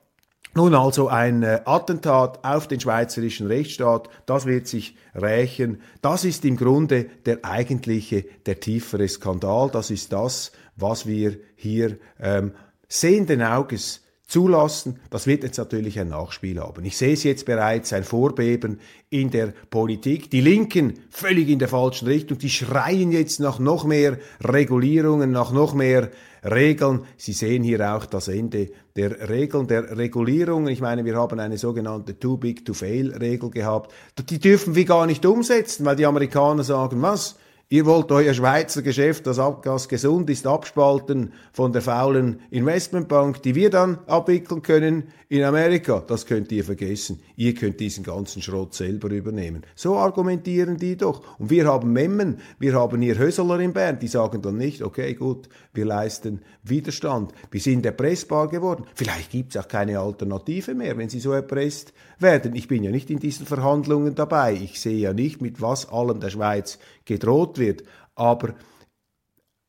Nun 0.56 0.73
also 0.76 1.09
ein 1.09 1.42
äh, 1.42 1.62
Attentat 1.64 2.44
auf 2.44 2.68
den 2.68 2.78
schweizerischen 2.78 3.49
Rechtsstaat, 3.49 4.09
das 4.25 4.47
wird 4.47 4.68
sich 4.68 4.97
rächen. 5.12 5.80
Das 6.00 6.25
ist 6.25 6.44
im 6.44 6.56
Grunde 6.56 7.06
der 7.26 7.44
eigentliche, 7.44 8.25
der 8.47 8.61
tiefere 8.61 9.09
Skandal. 9.09 9.68
Das 9.71 9.90
ist 9.90 10.12
das, 10.12 10.52
was 10.76 11.06
wir 11.06 11.37
hier 11.56 11.99
ähm, 12.21 12.52
sehenden 12.87 13.42
Auges 13.42 14.03
zulassen. 14.35 14.99
Das 15.11 15.29
wird 15.29 15.45
jetzt 15.45 15.59
natürlich 15.59 16.00
ein 16.00 16.09
Nachspiel 16.09 16.59
haben. 16.59 16.85
Ich 16.85 16.97
sehe 16.97 17.12
es 17.12 17.23
jetzt 17.23 17.47
bereits, 17.47 17.93
ein 17.93 18.03
Vorbeben 18.03 18.81
in 19.09 19.31
der 19.31 19.55
Politik. 19.71 20.29
Die 20.29 20.41
Linken 20.41 20.95
völlig 21.09 21.49
in 21.49 21.61
der 21.61 21.69
falschen 21.69 22.09
Richtung. 22.09 22.38
Die 22.38 22.50
schreien 22.50 23.12
jetzt 23.12 23.38
nach 23.38 23.61
noch 23.61 23.85
mehr 23.85 24.19
Regulierungen, 24.43 25.31
nach 25.31 25.53
noch 25.53 25.73
mehr 25.73 26.11
Regeln. 26.45 27.05
Sie 27.17 27.33
sehen 27.33 27.62
hier 27.62 27.95
auch 27.95 28.07
das 28.07 28.26
Ende 28.26 28.71
der 28.97 29.29
Regeln, 29.29 29.69
der 29.69 29.97
Regulierung. 29.97 30.67
Ich 30.67 30.81
meine, 30.81 31.05
wir 31.05 31.14
haben 31.14 31.38
eine 31.38 31.57
sogenannte 31.57 32.19
Too 32.19 32.37
Big 32.37 32.64
to 32.64 32.75
Fail 32.75 33.12
Regel 33.12 33.50
gehabt. 33.50 33.93
Die 34.29 34.41
dürfen 34.41 34.75
wir 34.75 34.85
gar 34.85 35.07
nicht 35.07 35.25
umsetzen, 35.25 35.85
weil 35.85 35.95
die 35.95 36.07
Amerikaner 36.07 36.64
sagen, 36.64 37.00
was? 37.03 37.37
Ihr 37.71 37.87
wollt 37.87 38.12
euer 38.12 38.35
Schweizer 38.35 38.83
Geschäft, 38.83 39.26
das, 39.26 39.40
das 39.62 39.88
gesund 39.88 40.28
ist, 40.28 40.47
abspalten 40.47 41.33
von 41.52 41.73
der 41.73 41.80
faulen 41.80 42.40
Investmentbank, 42.50 43.42
die 43.42 43.54
wir 43.54 43.71
dann 43.71 43.99
abwickeln 44.06 44.61
können 44.61 45.04
in 45.30 45.42
Amerika. 45.42 46.04
Das 46.06 46.26
könnt 46.26 46.52
ihr 46.52 46.62
vergessen. 46.62 47.21
Ihr 47.37 47.54
könnt 47.54 47.80
diesen 47.80 48.04
ganzen 48.04 48.42
Schrott 48.42 48.75
selber 48.75 49.09
übernehmen. 49.11 49.62
So 49.75 49.97
argumentieren 49.97 50.76
die 50.76 50.97
doch. 50.97 51.23
Und 51.38 51.49
wir 51.49 51.66
haben 51.66 51.92
Memmen, 51.92 52.38
wir 52.59 52.75
haben 52.75 53.00
hier 53.00 53.18
Hösler 53.18 53.59
in 53.59 53.73
Bern, 53.73 53.99
die 53.99 54.09
sagen 54.09 54.42
dann 54.42 54.59
nicht, 54.59 54.83
okay, 54.83 55.14
gut, 55.14 55.49
wir 55.73 55.87
leisten 55.87 56.42
Widerstand. 56.62 57.33
Wir 57.50 57.61
sind 57.61 57.87
erpressbar 57.87 58.49
geworden. 58.49 58.85
Vielleicht 58.94 59.30
gibt 59.30 59.56
es 59.56 59.61
auch 59.61 59.68
keine 59.68 59.99
Alternative 59.99 60.75
mehr, 60.75 60.97
wenn 60.99 61.09
sie 61.09 61.21
so 61.21 61.33
erpresst 61.33 61.94
werden. 62.18 62.54
Ich 62.54 62.68
bin 62.68 62.85
ja 62.85 62.90
nicht 62.90 63.11
in 63.11 63.18
diesen 63.18 63.47
Verhandlungen 63.47 64.14
dabei. 64.14 64.52
Ich 64.52 64.80
sehe 64.80 64.99
ja 64.99 65.12
nicht, 65.12 65.40
mit 65.40 65.61
was 65.61 65.88
allem 65.88 66.21
der 66.21 66.30
Schweiz 66.30 66.78
gedroht 67.04 67.58
wird. 67.58 67.82
Aber 68.14 68.54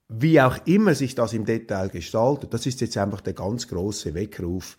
wie 0.08 0.40
auch 0.40 0.58
immer 0.66 0.94
sich 0.94 1.16
das 1.16 1.34
im 1.34 1.46
Detail 1.46 1.90
gestaltet, 1.90 2.54
das 2.54 2.66
ist 2.66 2.82
jetzt 2.82 2.98
einfach 2.98 3.22
der 3.22 3.34
ganz 3.34 3.68
große 3.68 4.14
Weckruf, 4.14 4.78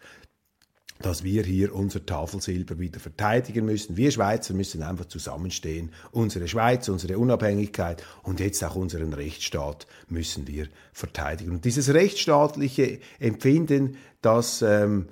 dass 1.00 1.24
wir 1.24 1.42
hier 1.42 1.74
unser 1.74 2.06
Tafelsilber 2.06 2.78
wieder 2.78 3.00
verteidigen 3.00 3.66
müssen. 3.66 3.96
Wir 3.96 4.10
Schweizer 4.10 4.54
müssen 4.54 4.82
einfach 4.82 5.06
zusammenstehen. 5.06 5.90
Unsere 6.10 6.48
Schweiz, 6.48 6.88
unsere 6.88 7.18
Unabhängigkeit 7.18 8.02
und 8.22 8.40
jetzt 8.40 8.64
auch 8.64 8.76
unseren 8.76 9.12
Rechtsstaat 9.12 9.86
müssen 10.08 10.46
wir 10.46 10.68
verteidigen. 10.92 11.50
Und 11.50 11.64
dieses 11.64 11.92
rechtsstaatliche 11.92 13.00
Empfinden, 13.18 13.96
das 14.22 14.62
ähm, 14.62 15.08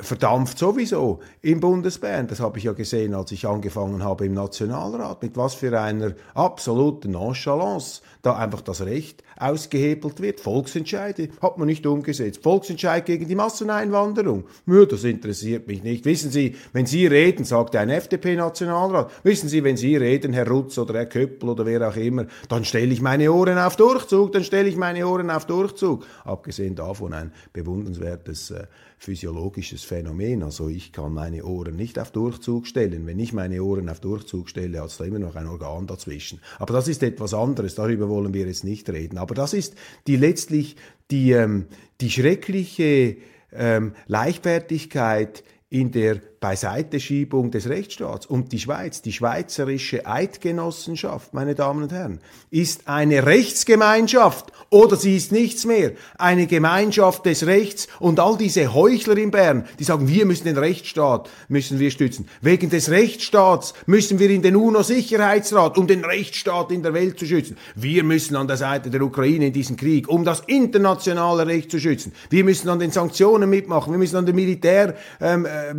verdampft 0.00 0.58
sowieso 0.58 1.20
im 1.42 1.58
Bundesbern. 1.58 2.28
Das 2.28 2.38
habe 2.38 2.58
ich 2.58 2.64
ja 2.64 2.72
gesehen, 2.72 3.14
als 3.14 3.32
ich 3.32 3.46
angefangen 3.46 4.04
habe 4.04 4.26
im 4.26 4.34
Nationalrat, 4.34 5.22
mit 5.22 5.36
was 5.36 5.54
für 5.54 5.78
einer 5.80 6.14
absoluten 6.34 7.12
Nonchalance 7.12 8.02
da 8.22 8.36
einfach 8.36 8.60
das 8.60 8.82
Recht 8.82 9.24
ausgehebelt 9.36 10.20
wird. 10.20 10.40
Volksentscheide 10.40 11.30
hat 11.42 11.58
man 11.58 11.66
nicht 11.66 11.84
umgesetzt. 11.84 12.44
Volksentscheid 12.44 13.06
gegen 13.06 13.26
die 13.26 13.34
Masseneinwanderung. 13.34 14.44
Ja, 14.66 14.84
das 14.84 15.02
interessiert 15.02 15.66
mich 15.66 15.82
nicht. 15.82 16.04
Wissen 16.04 16.30
Sie, 16.30 16.54
wenn 16.72 16.86
Sie 16.86 17.06
reden, 17.06 17.44
sagt 17.44 17.74
ein 17.74 17.90
FDP-Nationalrat, 17.90 19.10
wissen 19.24 19.48
Sie, 19.48 19.64
wenn 19.64 19.76
Sie 19.76 19.96
reden, 19.96 20.32
Herr 20.32 20.48
Rutz 20.48 20.78
oder 20.78 20.94
Herr 20.94 21.06
Köppel 21.06 21.50
oder 21.50 21.66
wer 21.66 21.88
auch 21.88 21.96
immer, 21.96 22.26
dann 22.48 22.64
stelle 22.64 22.92
ich 22.92 23.00
meine 23.00 23.32
Ohren 23.32 23.58
auf 23.58 23.76
Durchzug, 23.76 24.32
dann 24.32 24.44
stelle 24.44 24.68
ich 24.68 24.76
meine 24.76 25.06
Ohren 25.06 25.30
auf 25.30 25.46
Durchzug. 25.46 26.06
Abgesehen 26.24 26.76
davon 26.76 27.12
ein 27.12 27.32
bewundernswertes 27.52 28.52
äh, 28.52 28.66
physiologisches 28.98 29.84
Phänomen. 29.84 30.42
Also 30.42 30.68
ich 30.68 30.92
kann 30.92 31.12
meine 31.12 31.44
Ohren 31.44 31.76
nicht 31.76 31.98
auf 31.98 32.10
Durchzug 32.10 32.66
stellen. 32.66 33.06
Wenn 33.06 33.18
ich 33.18 33.32
meine 33.32 33.62
Ohren 33.62 33.88
auf 33.88 34.00
Durchzug 34.00 34.48
stelle, 34.48 34.80
hat 34.80 34.88
es 34.88 34.96
da 34.96 35.04
immer 35.04 35.18
noch 35.18 35.36
ein 35.36 35.46
Organ 35.46 35.86
dazwischen. 35.86 36.40
Aber 36.58 36.72
das 36.72 36.88
ist 36.88 37.02
etwas 37.02 37.34
anderes, 37.34 37.74
darüber 37.74 38.08
wollen 38.08 38.32
wir 38.32 38.46
jetzt 38.46 38.64
nicht 38.64 38.88
reden. 38.88 39.18
Aber 39.18 39.34
das 39.34 39.52
ist 39.52 39.74
die 40.06 40.16
letztlich 40.16 40.76
die, 41.10 41.32
ähm, 41.32 41.66
die 42.00 42.10
schreckliche 42.10 43.16
ähm, 43.52 43.92
Leichtfertigkeit 44.06 45.44
in 45.68 45.90
der 45.90 46.20
Beiseiteschiebung 46.46 47.50
des 47.50 47.68
Rechtsstaats. 47.68 48.24
Und 48.24 48.52
die 48.52 48.60
Schweiz, 48.60 49.02
die 49.02 49.12
schweizerische 49.12 50.06
Eidgenossenschaft, 50.06 51.34
meine 51.34 51.56
Damen 51.56 51.82
und 51.82 51.92
Herren, 51.92 52.20
ist 52.52 52.86
eine 52.86 53.26
Rechtsgemeinschaft 53.26 54.52
oder 54.70 54.94
sie 54.94 55.16
ist 55.16 55.32
nichts 55.32 55.64
mehr. 55.64 55.92
Eine 56.18 56.46
Gemeinschaft 56.46 57.26
des 57.26 57.46
Rechts 57.46 57.88
und 57.98 58.20
all 58.20 58.36
diese 58.36 58.74
Heuchler 58.74 59.16
in 59.16 59.32
Bern, 59.32 59.64
die 59.80 59.84
sagen, 59.84 60.06
wir 60.06 60.24
müssen 60.24 60.44
den 60.44 60.56
Rechtsstaat, 60.56 61.28
müssen 61.48 61.80
wir 61.80 61.90
stützen. 61.90 62.28
Wegen 62.42 62.70
des 62.70 62.90
Rechtsstaats 62.90 63.74
müssen 63.86 64.20
wir 64.20 64.30
in 64.30 64.42
den 64.42 64.54
UNO-Sicherheitsrat, 64.54 65.76
um 65.76 65.88
den 65.88 66.04
Rechtsstaat 66.04 66.70
in 66.70 66.84
der 66.84 66.94
Welt 66.94 67.18
zu 67.18 67.26
schützen. 67.26 67.56
Wir 67.74 68.04
müssen 68.04 68.36
an 68.36 68.46
der 68.46 68.56
Seite 68.56 68.88
der 68.90 69.02
Ukraine 69.02 69.48
in 69.48 69.52
diesem 69.52 69.76
Krieg, 69.76 70.08
um 70.08 70.24
das 70.24 70.44
internationale 70.46 71.44
Recht 71.44 71.72
zu 71.72 71.80
schützen. 71.80 72.12
Wir 72.30 72.44
müssen 72.44 72.68
an 72.68 72.78
den 72.78 72.92
Sanktionen 72.92 73.50
mitmachen. 73.50 73.92
Wir 73.92 73.98
müssen 73.98 74.16
an 74.16 74.26
den 74.26 74.36
Militär, 74.36 74.94
ähm, 75.20 75.44
äh, 75.44 75.74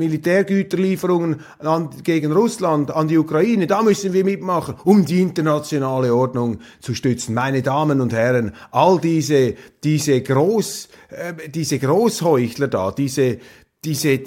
Militär 0.57 0.67
Güterlieferungen 0.67 1.41
an, 1.59 1.89
gegen 2.03 2.31
Russland, 2.31 2.91
an 2.91 3.07
die 3.07 3.17
Ukraine, 3.17 3.67
da 3.67 3.81
müssen 3.81 4.13
wir 4.13 4.23
mitmachen, 4.23 4.75
um 4.83 5.05
die 5.05 5.21
internationale 5.21 6.13
Ordnung 6.13 6.59
zu 6.79 6.95
stützen. 6.95 7.33
Meine 7.33 7.61
Damen 7.61 8.01
und 8.01 8.13
Herren, 8.13 8.53
all 8.71 8.99
diese, 8.99 9.55
diese 9.83 10.21
Groß, 10.21 10.89
äh, 11.09 11.49
diese 11.49 11.79
Großheuchler 11.79 12.67
da, 12.67 12.91
diese, 12.91 13.37
diese, 13.83 14.19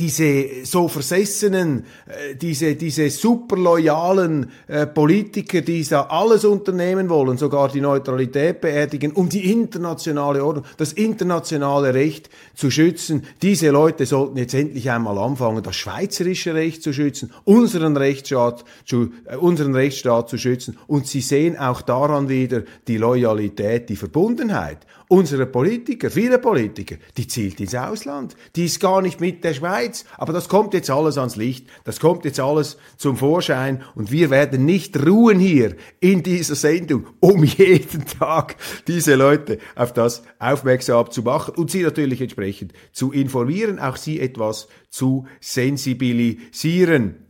diese 0.00 0.64
so 0.64 0.88
versessenen, 0.88 1.84
äh, 2.06 2.34
diese, 2.34 2.74
diese 2.74 3.10
super 3.10 3.56
loyalen 3.56 4.50
äh, 4.66 4.86
Politiker, 4.86 5.60
die 5.60 5.84
da 5.84 6.04
alles 6.04 6.46
unternehmen 6.46 7.10
wollen, 7.10 7.36
sogar 7.36 7.68
die 7.68 7.82
Neutralität 7.82 8.62
beerdigen, 8.62 9.12
um 9.12 9.28
die 9.28 9.52
internationale 9.52 10.42
Ordnung, 10.42 10.64
das 10.78 10.94
internationale 10.94 11.92
Recht 11.92 12.30
zu 12.54 12.70
schützen. 12.70 13.24
Diese 13.42 13.68
Leute 13.68 14.06
sollten 14.06 14.38
jetzt 14.38 14.54
endlich 14.54 14.90
einmal 14.90 15.18
anfangen, 15.18 15.62
das 15.62 15.76
schweizerische 15.76 16.54
Recht 16.54 16.82
zu 16.82 16.94
schützen, 16.94 17.30
unseren 17.44 17.96
Rechtsstaat 17.96 18.64
zu, 18.86 19.10
äh, 19.26 19.36
unseren 19.36 19.74
Rechtsstaat 19.74 20.30
zu 20.30 20.38
schützen. 20.38 20.78
Und 20.86 21.08
sie 21.08 21.20
sehen 21.20 21.58
auch 21.58 21.82
daran 21.82 22.30
wieder 22.30 22.62
die 22.88 22.96
Loyalität, 22.96 23.90
die 23.90 23.96
Verbundenheit 23.96 24.78
unserer 25.10 25.46
Politiker, 25.46 26.08
viele 26.08 26.38
Politiker, 26.38 26.94
die 27.16 27.26
zielt 27.26 27.58
ins 27.58 27.74
Ausland. 27.74 28.36
Die 28.54 28.66
ist 28.66 28.78
gar 28.78 29.02
nicht 29.02 29.20
mit 29.20 29.42
der 29.42 29.54
Schweiz. 29.54 30.04
Aber 30.16 30.32
das 30.32 30.48
kommt 30.48 30.72
jetzt 30.72 30.88
alles 30.88 31.18
ans 31.18 31.34
Licht. 31.34 31.66
Das 31.82 31.98
kommt 31.98 32.24
jetzt 32.24 32.38
alles 32.38 32.76
zum 32.96 33.16
Vorschein. 33.16 33.82
Und 33.96 34.12
wir 34.12 34.30
werden 34.30 34.64
nicht 34.64 35.04
ruhen 35.04 35.40
hier 35.40 35.74
in 35.98 36.22
dieser 36.22 36.54
Sendung, 36.54 37.08
um 37.18 37.42
jeden 37.44 38.06
Tag 38.06 38.54
diese 38.86 39.16
Leute 39.16 39.58
auf 39.74 39.92
das 39.92 40.22
aufmerksam 40.38 41.10
zu 41.10 41.22
machen 41.22 41.54
und 41.56 41.72
sie 41.72 41.82
natürlich 41.82 42.20
entsprechend 42.20 42.72
zu 42.92 43.10
informieren, 43.10 43.80
auch 43.80 43.96
sie 43.96 44.20
etwas 44.20 44.68
zu 44.90 45.26
sensibilisieren. 45.40 47.29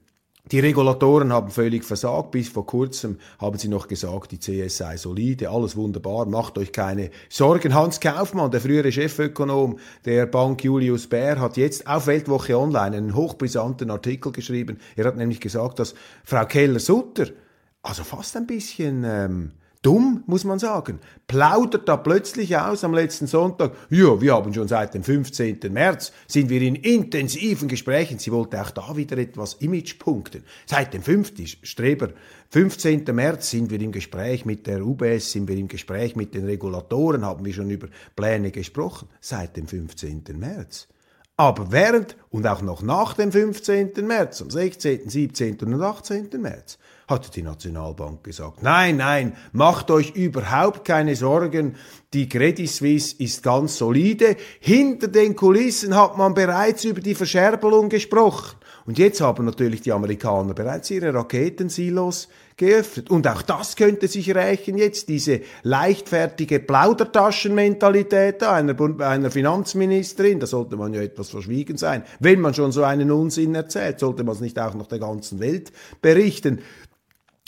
Die 0.50 0.58
Regulatoren 0.58 1.32
haben 1.32 1.50
völlig 1.50 1.84
versagt. 1.84 2.32
Bis 2.32 2.48
vor 2.48 2.66
kurzem 2.66 3.18
haben 3.38 3.56
sie 3.56 3.68
noch 3.68 3.86
gesagt, 3.86 4.32
die 4.32 4.38
CS 4.38 4.78
sei 4.78 4.96
solide, 4.96 5.50
alles 5.50 5.76
wunderbar, 5.76 6.26
macht 6.26 6.58
euch 6.58 6.72
keine 6.72 7.10
Sorgen. 7.28 7.72
Hans 7.72 8.00
Kaufmann, 8.00 8.50
der 8.50 8.60
frühere 8.60 8.90
Chefökonom 8.90 9.78
der 10.04 10.26
Bank 10.26 10.64
Julius 10.64 11.06
Baer, 11.06 11.38
hat 11.38 11.56
jetzt 11.56 11.86
auf 11.86 12.08
Weltwoche 12.08 12.58
Online 12.58 12.96
einen 12.96 13.14
hochbrisanten 13.14 13.92
Artikel 13.92 14.32
geschrieben. 14.32 14.78
Er 14.96 15.04
hat 15.04 15.16
nämlich 15.16 15.40
gesagt, 15.40 15.78
dass 15.78 15.94
Frau 16.24 16.44
Keller-Sutter, 16.44 17.28
also 17.82 18.02
fast 18.02 18.36
ein 18.36 18.48
bisschen 18.48 19.04
ähm, 19.04 19.52
dumm, 19.82 20.22
muss 20.26 20.44
man 20.44 20.58
sagen, 20.58 20.98
plaudert 21.26 21.88
da 21.88 21.96
plötzlich 21.96 22.56
aus 22.56 22.84
am 22.84 22.94
letzten 22.94 23.26
Sonntag, 23.26 23.72
ja, 23.88 24.20
wir 24.20 24.34
haben 24.34 24.52
schon 24.52 24.68
seit 24.68 24.94
dem 24.94 25.02
15. 25.02 25.58
März, 25.70 26.12
sind 26.26 26.50
wir 26.50 26.60
in 26.60 26.74
intensiven 26.74 27.68
Gesprächen, 27.68 28.18
sie 28.18 28.32
wollte 28.32 28.60
auch 28.60 28.70
da 28.70 28.96
wieder 28.96 29.16
etwas 29.16 29.54
Image 29.54 29.98
punkten. 29.98 30.44
Seit 30.66 30.92
dem 30.92 31.02
5. 31.02 31.32
Streber, 31.62 32.10
15. 32.50 33.04
März 33.12 33.50
sind 33.50 33.70
wir 33.70 33.80
im 33.80 33.92
Gespräch 33.92 34.44
mit 34.44 34.66
der 34.66 34.84
UBS, 34.84 35.32
sind 35.32 35.48
wir 35.48 35.56
im 35.56 35.68
Gespräch 35.68 36.16
mit 36.16 36.34
den 36.34 36.44
Regulatoren, 36.44 37.24
haben 37.24 37.44
wir 37.44 37.52
schon 37.52 37.70
über 37.70 37.88
Pläne 38.16 38.50
gesprochen, 38.50 39.08
seit 39.20 39.56
dem 39.56 39.66
15. 39.66 40.24
März. 40.36 40.88
Aber 41.40 41.72
während 41.72 42.16
und 42.28 42.46
auch 42.46 42.60
noch 42.60 42.82
nach 42.82 43.14
dem 43.14 43.32
15. 43.32 43.92
März, 44.06 44.42
am 44.42 44.50
16., 44.50 45.08
17. 45.08 45.58
und 45.60 45.80
18. 45.80 46.28
März, 46.38 46.78
hatte 47.10 47.30
die 47.30 47.42
Nationalbank 47.42 48.24
gesagt. 48.24 48.62
Nein, 48.62 48.96
nein, 48.96 49.36
macht 49.52 49.90
euch 49.90 50.12
überhaupt 50.12 50.84
keine 50.84 51.16
Sorgen, 51.16 51.74
die 52.14 52.28
Credit 52.28 52.68
Suisse 52.68 53.16
ist 53.18 53.42
ganz 53.42 53.76
solide. 53.76 54.36
Hinter 54.60 55.08
den 55.08 55.36
Kulissen 55.36 55.94
hat 55.96 56.16
man 56.16 56.34
bereits 56.34 56.84
über 56.84 57.00
die 57.00 57.14
Verscherbelung 57.14 57.88
gesprochen. 57.88 58.56
Und 58.86 58.98
jetzt 58.98 59.20
haben 59.20 59.44
natürlich 59.44 59.82
die 59.82 59.92
Amerikaner 59.92 60.54
bereits 60.54 60.90
ihre 60.90 61.14
Raketensilos 61.14 62.28
geöffnet. 62.56 63.10
Und 63.10 63.28
auch 63.28 63.42
das 63.42 63.76
könnte 63.76 64.08
sich 64.08 64.34
rächen 64.34 64.76
jetzt, 64.76 65.08
diese 65.08 65.42
leichtfertige 65.62 66.58
Plaudertaschenmentalität 66.58 68.42
einer, 68.42 68.74
einer 69.00 69.30
Finanzministerin. 69.30 70.40
Da 70.40 70.46
sollte 70.46 70.76
man 70.76 70.92
ja 70.92 71.02
etwas 71.02 71.30
verschwiegen 71.30 71.76
sein. 71.76 72.02
Wenn 72.18 72.40
man 72.40 72.54
schon 72.54 72.72
so 72.72 72.82
einen 72.82 73.10
Unsinn 73.10 73.54
erzählt, 73.54 74.00
sollte 74.00 74.24
man 74.24 74.34
es 74.34 74.40
nicht 74.40 74.58
auch 74.58 74.74
noch 74.74 74.88
der 74.88 74.98
ganzen 74.98 75.38
Welt 75.40 75.72
berichten. 76.02 76.60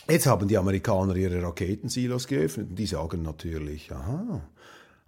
Jetzt 0.09 0.27
haben 0.27 0.49
die 0.49 0.59
Amerikaner 0.59 1.15
ihre 1.17 1.43
Raketensilos 1.43 2.27
geöffnet 2.27 2.71
und 2.71 2.77
die 2.77 2.87
sagen 2.87 3.23
natürlich, 3.23 3.93
aha, 3.93 4.43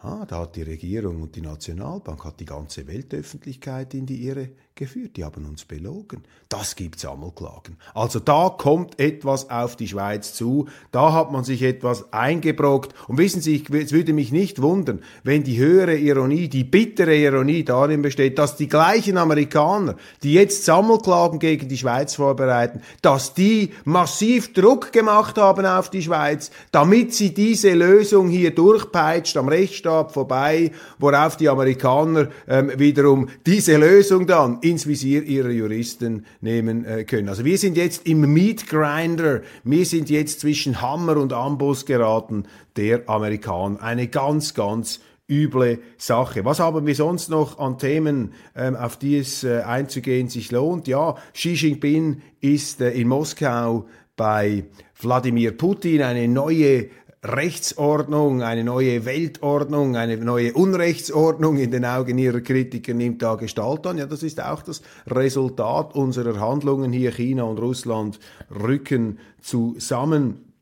Ah, 0.05 0.27
da 0.27 0.41
hat 0.41 0.55
die 0.57 0.63
Regierung 0.63 1.23
und 1.23 1.35
die 1.35 1.41
Nationalbank 1.41 2.27
hat 2.27 2.39
die 2.39 2.45
ganze 2.45 2.87
Weltöffentlichkeit 2.87 3.95
in 3.95 4.05
die 4.05 4.27
Irre 4.27 4.51
geführt. 4.77 5.17
Die 5.17 5.25
haben 5.25 5.47
uns 5.47 5.65
belogen. 5.65 6.25
Das 6.49 6.75
gibt 6.75 6.99
Sammelklagen. 6.99 7.77
Also 7.95 8.19
da 8.19 8.49
kommt 8.49 8.99
etwas 8.99 9.49
auf 9.49 9.77
die 9.77 9.87
Schweiz 9.87 10.35
zu. 10.35 10.67
Da 10.91 11.13
hat 11.13 11.31
man 11.31 11.45
sich 11.45 11.63
etwas 11.63 12.13
eingebrockt. 12.13 12.93
Und 13.07 13.19
wissen 13.19 13.41
Sie, 13.41 13.63
es 13.73 13.93
würde 13.93 14.13
mich 14.13 14.33
nicht 14.33 14.61
wundern, 14.61 15.01
wenn 15.23 15.45
die 15.45 15.59
höhere 15.59 15.97
Ironie, 15.97 16.49
die 16.49 16.65
bittere 16.65 17.15
Ironie 17.15 17.65
darin 17.65 18.03
besteht, 18.03 18.37
dass 18.39 18.57
die 18.57 18.69
gleichen 18.69 19.17
Amerikaner, 19.17 19.95
die 20.25 20.33
jetzt 20.33 20.65
Sammelklagen 20.65 21.39
gegen 21.39 21.69
die 21.69 21.79
Schweiz 21.79 22.17
vorbereiten, 22.17 22.83
dass 23.01 23.33
die 23.33 23.71
massiv 23.85 24.55
Druck 24.55 24.91
gemacht 24.91 25.39
haben 25.39 25.67
auf 25.67 25.89
die 25.89 26.03
Schweiz, 26.03 26.51
damit 26.73 27.15
sie 27.15 27.33
diese 27.33 27.75
Lösung 27.75 28.29
hier 28.29 28.53
durchpeitscht 28.53 29.37
am 29.37 29.49
Rechtsstaat 29.49 30.11
vorbei, 30.11 30.73
worauf 30.99 31.37
die 31.37 31.49
Amerikaner 31.49 32.29
ähm, 32.49 32.73
wiederum 32.77 33.29
diese 33.47 33.77
Lösung 33.77 34.27
dann 34.27 34.59
ins 34.65 34.87
Visier 34.87 35.23
ihrer 35.25 35.51
Juristen 35.51 36.25
nehmen 36.41 36.85
äh, 36.85 37.05
können. 37.05 37.29
Also 37.29 37.45
wir 37.45 37.59
sind 37.59 37.77
jetzt 37.77 38.07
im 38.07 38.21
Meat 38.33 38.67
Grinder, 38.67 39.43
wir 39.63 39.85
sind 39.85 40.09
jetzt 40.09 40.41
zwischen 40.41 40.81
Hammer 40.81 41.19
und 41.19 41.33
Amboss 41.33 41.85
geraten, 41.85 42.45
der 42.77 43.09
Amerikaner. 43.09 43.83
Eine 43.83 44.09
ganz, 44.09 44.55
ganz 44.55 45.01
üble 45.29 45.81
Sache. 45.99 46.45
Was 46.45 46.61
haben 46.61 46.87
wir 46.87 46.95
sonst 46.95 47.29
noch 47.29 47.59
an 47.59 47.79
Themen, 47.79 48.33
ähm, 48.57 48.75
auf 48.75 48.97
die 48.97 49.19
es 49.19 49.45
äh, 49.45 49.61
einzugehen 49.61 50.29
sich 50.29 50.51
lohnt? 50.51 50.89
Ja, 50.89 51.17
Xi 51.35 51.53
Jinping 51.53 52.23
ist 52.41 52.81
äh, 52.81 52.91
in 52.91 53.09
Moskau 53.09 53.87
bei 54.17 54.65
Wladimir 55.01 55.57
Putin 55.57 56.03
eine 56.03 56.27
neue 56.29 56.89
Rechtsordnung, 57.25 58.43
eine 58.43 58.65
neue 58.65 59.07
Weltordnung, 59.07 59.97
eine 59.97 60.19
neue 60.19 60.53
Unrechtsordnung 60.53 61.57
in 61.57 61.71
den 61.71 61.87
Augen 61.87 62.19
ihrer 62.19 62.43
Kritiker 62.43 62.93
nimmt 62.93 63.23
da 63.23 63.37
Gestalt 63.37 63.87
an. 63.87 63.97
Ja, 63.97 64.05
das 64.05 64.23
ist 64.23 64.43
auch 64.43 64.61
das 64.61 64.83
Resultat 65.07 65.95
unserer 65.95 66.39
Handlungen 66.39 66.93
hier. 66.93 67.13
China 67.13 67.45
und 67.45 67.59
Russland 67.59 68.19
rücken 68.51 69.19
zusammen. 69.41 70.53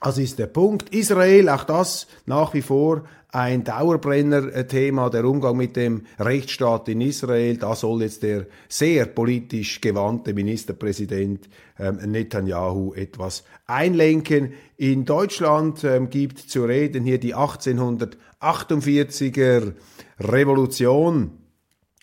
Also 0.00 0.20
ist 0.20 0.40
der 0.40 0.48
Punkt. 0.48 0.92
Israel, 0.92 1.48
auch 1.48 1.62
das 1.62 2.08
nach 2.26 2.52
wie 2.52 2.62
vor 2.62 3.04
ein 3.30 3.62
Dauerbrenner-Thema, 3.62 5.10
der 5.10 5.26
Umgang 5.26 5.54
mit 5.56 5.76
dem 5.76 6.06
Rechtsstaat 6.18 6.88
in 6.88 7.02
Israel. 7.02 7.58
Da 7.58 7.74
soll 7.74 8.00
jetzt 8.02 8.22
der 8.22 8.46
sehr 8.68 9.06
politisch 9.06 9.80
gewandte 9.80 10.32
Ministerpräsident 10.32 11.48
ähm, 11.78 11.98
Netanyahu 12.06 12.94
etwas 12.94 13.42
einlenken. 13.66 14.54
In 14.76 15.04
Deutschland 15.04 15.84
ähm, 15.84 16.08
gibt 16.08 16.38
zu 16.38 16.64
reden 16.64 17.04
hier 17.04 17.20
die 17.20 17.34
1848er 17.34 19.74
Revolution. 20.18 21.32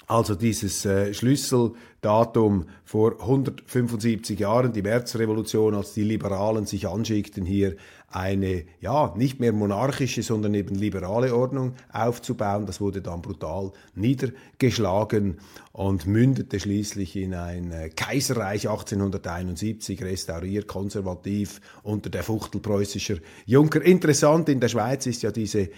Also 0.07 0.35
dieses 0.35 0.85
äh, 0.85 1.15
Schlüsseldatum 1.15 2.65
vor 2.83 3.19
175 3.19 4.39
Jahren, 4.39 4.71
die 4.71 4.83
Märzrevolution, 4.83 5.73
als 5.73 5.93
die 5.93 6.03
Liberalen 6.03 6.67
sich 6.67 6.87
anschickten, 6.87 7.43
hier 7.43 7.75
eine, 8.07 8.63
ja, 8.79 9.13
nicht 9.15 9.39
mehr 9.39 9.51
monarchische, 9.51 10.23
sondern 10.23 10.53
eben 10.53 10.75
liberale 10.75 11.35
Ordnung 11.35 11.73
aufzubauen. 11.91 12.65
Das 12.65 12.79
wurde 12.79 13.01
dann 13.01 13.21
brutal 13.21 13.71
niedergeschlagen 13.95 15.37
und 15.71 16.05
mündete 16.05 16.59
schließlich 16.59 17.15
in 17.15 17.33
ein 17.33 17.71
äh, 17.71 17.89
Kaiserreich 17.89 18.69
1871, 18.69 20.01
restauriert, 20.03 20.67
konservativ 20.67 21.59
unter 21.83 22.09
der 22.09 22.23
Fuchtel 22.23 22.61
preußischer 22.61 23.17
Junker. 23.45 23.81
Interessant 23.81 24.49
in 24.49 24.59
der 24.59 24.69
Schweiz 24.69 25.05
ist 25.05 25.23
ja 25.23 25.31
diese 25.31 25.69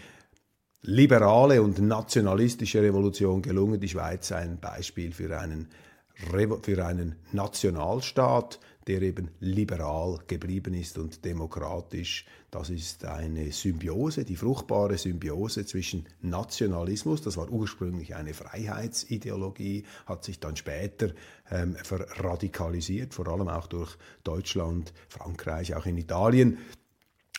liberale 0.82 1.62
und 1.62 1.80
nationalistische 1.80 2.82
Revolution 2.82 3.42
gelungen. 3.42 3.80
Die 3.80 3.90
Schweiz 3.90 4.32
ein 4.32 4.60
Beispiel 4.60 5.12
für 5.12 5.38
einen, 5.40 5.70
für 6.14 6.86
einen 6.86 7.16
Nationalstaat, 7.32 8.60
der 8.88 9.02
eben 9.02 9.30
liberal 9.40 10.20
geblieben 10.28 10.74
ist 10.74 10.98
und 10.98 11.26
demokratisch. 11.26 12.26
Das 12.50 12.70
ist 12.70 13.04
eine 13.04 13.52
Symbiose, 13.52 14.24
die 14.24 14.38
fruchtbare 14.38 14.98
Symbiose 14.98 15.66
zwischen 15.66 16.06
Nationalismus, 16.22 17.22
das 17.22 17.36
war 17.36 17.50
ursprünglich 17.50 18.16
eine 18.16 18.34
Freiheitsideologie, 18.34 19.84
hat 20.06 20.24
sich 20.24 20.40
dann 20.40 20.56
später 20.56 21.12
ähm, 21.52 21.76
verradikalisiert, 21.76 23.14
vor 23.14 23.28
allem 23.28 23.50
auch 23.50 23.68
durch 23.68 23.98
Deutschland, 24.24 24.94
Frankreich, 25.10 25.76
auch 25.76 25.86
in 25.86 25.98
Italien. 25.98 26.58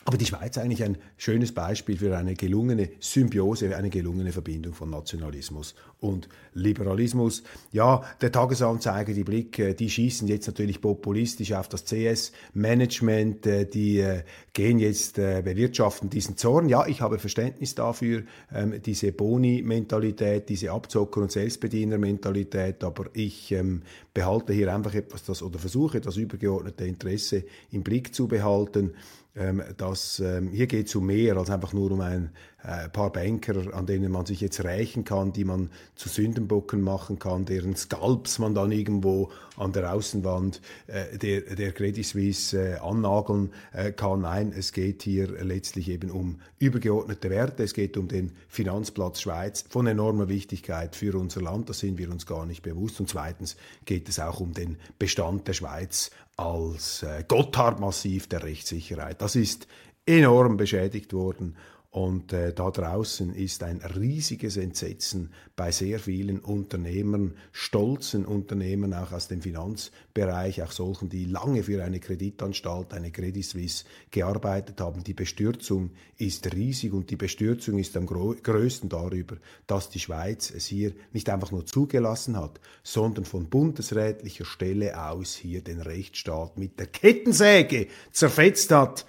Aber 0.05 0.17
die 0.17 0.25
Schweiz 0.25 0.57
eigentlich 0.57 0.83
ein 0.83 0.97
schönes 1.17 1.51
Beispiel 1.51 1.97
für 1.97 2.17
eine 2.17 2.33
gelungene 2.33 2.89
Symbiose, 2.99 3.75
eine 3.75 3.89
gelungene 3.89 4.31
Verbindung 4.31 4.73
von 4.73 4.89
Nationalismus 4.89 5.75
und 5.99 6.29
Liberalismus. 6.53 7.43
Ja, 7.73 8.03
der 8.21 8.31
Tagesanzeiger, 8.31 9.13
die 9.13 9.25
Blick, 9.25 9.59
äh, 9.59 9.73
die 9.73 9.89
schießen 9.89 10.27
jetzt 10.29 10.47
natürlich 10.47 10.79
populistisch 10.79 11.51
auf 11.51 11.67
das 11.67 11.83
CS-Management, 11.83 13.45
äh, 13.45 13.65
die 13.65 13.99
äh, 13.99 14.23
gehen 14.53 14.79
jetzt, 14.79 15.15
bewirtschaften 15.15 16.09
diesen 16.09 16.37
Zorn. 16.37 16.69
Ja, 16.69 16.85
ich 16.87 17.01
habe 17.01 17.19
Verständnis 17.19 17.75
dafür, 17.75 18.23
ähm, 18.53 18.81
diese 18.83 19.11
Boni-Mentalität, 19.11 20.49
diese 20.49 20.71
Abzocker- 20.71 21.21
und 21.21 21.31
Selbstbediener-Mentalität, 21.31 22.83
aber 22.83 23.05
ich 23.13 23.51
ähm, 23.51 23.83
behalte 24.13 24.53
hier 24.53 24.73
einfach 24.73 24.93
etwas, 24.93 25.23
das 25.23 25.41
oder 25.41 25.59
versuche 25.59 26.01
das 26.01 26.17
übergeordnete 26.17 26.85
Interesse 26.85 27.43
im 27.71 27.83
Blick 27.83 28.13
zu 28.13 28.27
behalten 28.27 28.93
ähm, 29.39 29.63
dass 29.77 30.19
ähm, 30.19 30.49
hier 30.51 30.67
geht 30.67 30.87
es 30.87 30.95
um 30.95 31.05
mehr 31.05 31.37
als 31.37 31.49
einfach 31.49 31.71
nur 31.71 31.91
um 31.91 32.01
ein 32.01 32.29
äh, 32.61 32.89
paar 32.89 33.09
Banker, 33.11 33.73
an 33.73 33.85
denen 33.85 34.11
man 34.11 34.25
sich 34.25 34.41
jetzt 34.41 34.63
rächen 34.63 35.05
kann, 35.05 35.31
die 35.31 35.45
man 35.45 35.69
zu 35.95 36.09
Sündenbocken 36.09 36.81
machen 36.81 37.17
kann, 37.19 37.45
deren 37.45 37.75
Skalps 37.75 38.37
man 38.37 38.53
dann 38.53 38.71
irgendwo 38.71 39.31
an 39.55 39.71
der 39.71 39.93
Außenwand 39.93 40.61
äh, 40.87 41.17
der, 41.17 41.55
der 41.55 41.71
Credit 41.71 42.05
Suisse 42.05 42.57
äh, 42.57 42.75
annageln 42.79 43.53
äh, 43.71 43.93
kann. 43.93 44.21
Nein, 44.21 44.53
es 44.55 44.73
geht 44.73 45.03
hier 45.03 45.27
letztlich 45.43 45.89
eben 45.89 46.11
um 46.11 46.41
übergeordnete 46.59 47.29
Werte, 47.29 47.63
es 47.63 47.73
geht 47.73 47.95
um 47.95 48.09
den 48.09 48.33
Finanzplatz 48.49 49.21
Schweiz 49.21 49.63
von 49.69 49.87
enormer 49.87 50.27
Wichtigkeit 50.27 50.97
für 50.97 51.17
unser 51.17 51.41
Land, 51.41 51.69
das 51.69 51.79
sind 51.79 51.97
wir 51.97 52.11
uns 52.11 52.25
gar 52.25 52.45
nicht 52.45 52.61
bewusst. 52.61 52.99
Und 52.99 53.07
zweitens 53.07 53.55
geht 53.85 54.09
es 54.09 54.19
auch 54.19 54.41
um 54.41 54.53
den 54.53 54.77
Bestand 54.97 55.47
der 55.47 55.53
Schweiz 55.53 56.11
als 56.39 57.03
äh, 57.03 57.23
Gotthardmassiv 57.27 58.27
der 58.27 58.43
Rechtssicherheit. 58.43 59.21
Das 59.21 59.35
ist 59.35 59.67
enorm 60.05 60.55
beschädigt 60.55 61.13
worden 61.13 61.57
und 61.91 62.33
äh, 62.33 62.53
da 62.53 62.69
draußen 62.69 63.33
ist 63.33 63.63
ein 63.63 63.81
riesiges 63.81 64.57
Entsetzen 64.57 65.33
bei 65.55 65.71
sehr 65.71 65.97
vielen 65.97 66.37
Unternehmern, 66.37 67.33
stolzen 67.51 68.25
Unternehmern 68.25 68.93
auch 68.93 69.11
aus 69.11 69.27
dem 69.27 69.41
Finanzbereich, 69.41 70.61
auch 70.61 70.71
solchen, 70.71 71.09
die 71.09 71.25
lange 71.25 71.63
für 71.63 71.83
eine 71.83 71.99
Kreditanstalt, 71.99 72.93
eine 72.93 73.09
Credit 73.09 73.43
Suisse 73.43 73.85
gearbeitet 74.11 74.79
haben. 74.81 75.03
Die 75.03 75.15
Bestürzung 75.15 75.89
ist 76.17 76.53
riesig 76.53 76.93
und 76.93 77.09
die 77.09 77.15
Bestürzung 77.15 77.79
ist 77.79 77.97
am 77.97 78.05
größten 78.05 78.87
darüber, 78.87 79.37
dass 79.65 79.89
die 79.89 79.99
Schweiz 79.99 80.51
es 80.51 80.67
hier 80.67 80.93
nicht 81.11 81.27
einfach 81.27 81.49
nur 81.49 81.65
zugelassen 81.65 82.37
hat, 82.37 82.59
sondern 82.83 83.25
von 83.25 83.49
bundesrätlicher 83.49 84.45
Stelle 84.45 85.09
aus 85.09 85.33
hier 85.33 85.63
den 85.63 85.81
Rechtsstaat 85.81 86.55
mit 86.55 86.79
der 86.79 86.85
Kettensäge 86.85 87.87
zerfetzt 88.11 88.69
hat 88.69 89.07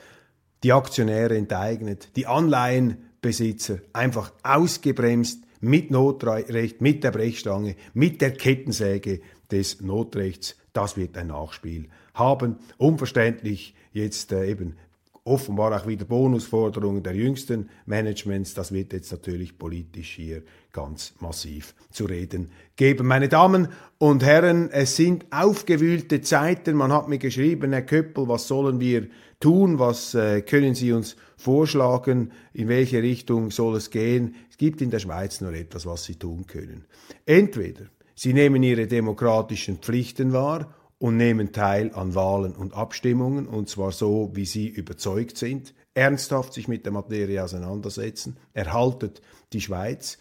die 0.63 0.73
Aktionäre 0.73 1.37
enteignet, 1.37 2.09
die 2.17 2.27
Anleihenbesitzer 2.27 3.79
einfach 3.93 4.33
ausgebremst 4.43 5.43
mit 5.61 5.91
Notrecht, 5.91 6.81
mit 6.81 7.05
der 7.05 7.11
Brechstange, 7.11 7.77
mit 7.95 8.21
der 8.21 8.33
Kettensäge 8.33 9.21
des 9.51 9.81
Notrechts. 9.81 10.57
Das 10.73 10.97
wird 10.97 11.17
ein 11.17 11.29
Nachspiel 11.29 11.89
haben. 12.15 12.57
Unverständlich 12.79 13.75
jetzt 13.93 14.33
äh, 14.33 14.49
eben 14.51 14.77
offenbar 15.25 15.79
auch 15.79 15.87
wieder 15.87 16.05
Bonusforderungen 16.05 17.03
der 17.03 17.15
jüngsten 17.15 17.69
Managements. 17.87 18.55
Das 18.55 18.73
wird 18.73 18.93
jetzt 18.93 19.13
natürlich 19.13 19.59
politisch 19.59 20.15
hier 20.15 20.43
ganz 20.73 21.15
massiv 21.21 21.75
zu 21.91 22.07
reden 22.07 22.51
geben. 22.77 23.07
Meine 23.07 23.29
Damen 23.29 23.69
und 23.99 24.25
Herren, 24.25 24.71
es 24.71 24.97
sind 24.97 25.27
aufgewühlte 25.31 26.21
Zeiten. 26.23 26.77
Man 26.77 26.93
hat 26.93 27.09
mir 27.09 27.19
geschrieben, 27.19 27.73
Herr 27.73 27.83
Köppel, 27.83 28.29
was 28.29 28.49
sollen 28.49 28.81
wir 28.81 29.09
tun? 29.41 29.79
Was 29.79 30.15
äh, 30.15 30.43
können 30.43 30.75
Sie 30.75 30.93
uns 30.93 31.17
vorschlagen? 31.37 32.33
In 32.53 32.69
welche 32.69 33.03
Richtung 33.03 33.51
soll 33.51 33.77
es 33.77 33.91
gehen? 33.91 34.37
Es 34.51 34.59
gibt 34.59 34.81
in 34.81 34.91
der 34.91 35.01
Schweiz 35.01 35.41
nur 35.41 35.53
etwas, 35.55 35.87
was 35.87 36.05
Sie 36.05 36.17
tun 36.17 36.47
können. 36.47 36.85
Entweder 37.27 37.87
Sie 38.15 38.35
nehmen 38.35 38.63
Ihre 38.63 38.87
demokratischen 38.87 39.79
Pflichten 39.79 40.33
wahr 40.33 40.75
und 40.99 41.17
nehmen 41.17 41.53
teil 41.53 41.93
an 41.95 42.15
Wahlen 42.15 42.55
und 42.55 42.75
Abstimmungen, 42.75 43.49
und 43.49 43.71
zwar 43.71 43.91
so, 43.91 44.31
wie 44.35 44.45
Sie 44.45 44.69
überzeugt 44.69 45.39
sind, 45.39 45.75
ernsthaft 45.95 46.53
sich 46.53 46.69
mit 46.69 46.85
der 46.85 46.93
Materie 46.93 47.43
auseinandersetzen, 47.43 48.37
erhaltet 48.53 49.23
die 49.55 49.63
Schweiz, 49.63 50.19